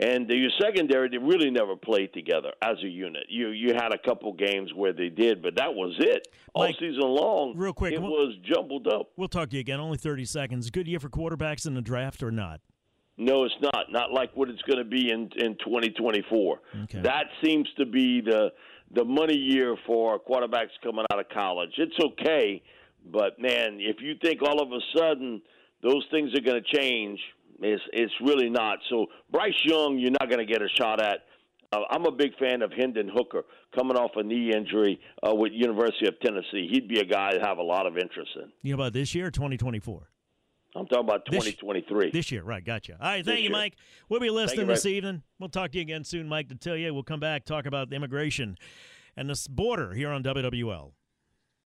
And 0.00 0.28
your 0.28 0.50
secondary, 0.60 1.08
they 1.08 1.18
really 1.18 1.50
never 1.50 1.74
played 1.74 2.12
together 2.14 2.52
as 2.62 2.76
a 2.84 2.88
unit. 2.88 3.24
You 3.28 3.48
you 3.48 3.74
had 3.74 3.92
a 3.92 3.98
couple 3.98 4.32
games 4.32 4.72
where 4.74 4.92
they 4.92 5.08
did, 5.08 5.42
but 5.42 5.56
that 5.56 5.74
was 5.74 5.96
it. 5.98 6.28
All 6.54 6.66
Mike, 6.66 6.76
season 6.78 7.02
long, 7.02 7.54
real 7.56 7.72
quick, 7.72 7.94
it 7.94 8.00
we'll, 8.00 8.10
was 8.10 8.36
jumbled 8.44 8.86
up. 8.86 9.10
We'll 9.16 9.28
talk 9.28 9.50
to 9.50 9.56
you 9.56 9.60
again. 9.60 9.80
Only 9.80 9.98
30 9.98 10.24
seconds. 10.24 10.70
Good 10.70 10.86
year 10.86 11.00
for 11.00 11.08
quarterbacks 11.08 11.66
in 11.66 11.74
the 11.74 11.82
draft 11.82 12.22
or 12.22 12.30
not? 12.30 12.60
No, 13.16 13.42
it's 13.42 13.54
not. 13.60 13.90
Not 13.90 14.12
like 14.12 14.30
what 14.36 14.48
it's 14.48 14.62
going 14.62 14.78
to 14.78 14.84
be 14.84 15.10
in 15.10 15.30
in 15.36 15.56
2024. 15.64 16.60
That 17.02 17.24
seems 17.44 17.68
to 17.76 17.84
be 17.84 18.20
the 18.20 18.52
the 18.94 19.04
money 19.04 19.36
year 19.36 19.76
for 19.84 20.20
quarterbacks 20.20 20.70
coming 20.82 21.04
out 21.12 21.18
of 21.18 21.28
college. 21.30 21.72
It's 21.76 21.98
okay, 22.00 22.62
but 23.10 23.40
man, 23.40 23.78
if 23.80 23.96
you 24.00 24.14
think 24.22 24.42
all 24.42 24.62
of 24.62 24.70
a 24.70 24.80
sudden 24.96 25.42
those 25.82 26.04
things 26.10 26.30
are 26.34 26.40
going 26.40 26.62
to 26.62 26.78
change, 26.78 27.20
it's 27.60 27.82
it's 27.92 28.12
really 28.24 28.50
not. 28.50 28.78
So 28.90 29.06
Bryce 29.30 29.52
Young, 29.64 29.98
you're 29.98 30.12
not 30.12 30.28
going 30.28 30.44
to 30.44 30.50
get 30.50 30.62
a 30.62 30.68
shot 30.76 31.02
at. 31.02 31.24
Uh, 31.70 31.80
I'm 31.90 32.06
a 32.06 32.12
big 32.12 32.36
fan 32.38 32.62
of 32.62 32.72
Hendon 32.72 33.10
Hooker 33.12 33.44
coming 33.76 33.96
off 33.96 34.12
a 34.16 34.22
knee 34.22 34.52
injury 34.54 34.98
uh, 35.26 35.34
with 35.34 35.52
University 35.52 36.08
of 36.08 36.18
Tennessee. 36.20 36.66
He'd 36.70 36.88
be 36.88 36.98
a 37.00 37.04
guy 37.04 37.32
to 37.32 37.40
have 37.40 37.58
a 37.58 37.62
lot 37.62 37.86
of 37.86 37.98
interest 37.98 38.30
in. 38.36 38.50
You 38.62 38.74
know 38.74 38.82
about 38.82 38.94
this 38.94 39.14
year, 39.14 39.30
2024. 39.30 40.08
I'm 40.74 40.86
talking 40.86 41.04
about 41.04 41.26
2023. 41.26 42.10
This 42.10 42.30
year, 42.30 42.42
right? 42.42 42.64
Gotcha. 42.64 42.92
All 42.94 42.98
right, 43.00 43.24
This 43.24 43.26
thank 43.26 43.38
you, 43.38 43.44
year. 43.44 43.52
Mike. 43.52 43.74
We'll 44.08 44.20
be 44.20 44.30
listening 44.30 44.66
you, 44.66 44.74
this 44.74 44.86
evening. 44.86 45.22
We'll 45.38 45.48
talk 45.48 45.72
to 45.72 45.78
you 45.78 45.82
again 45.82 46.04
soon, 46.04 46.28
Mike. 46.28 46.48
To 46.48 46.54
tell 46.54 46.76
you, 46.76 46.92
we'll 46.94 47.02
come 47.02 47.20
back 47.20 47.44
talk 47.44 47.66
about 47.66 47.92
immigration 47.92 48.56
and 49.16 49.28
this 49.28 49.48
border 49.48 49.92
here 49.92 50.10
on 50.10 50.22
WWL. 50.22 50.92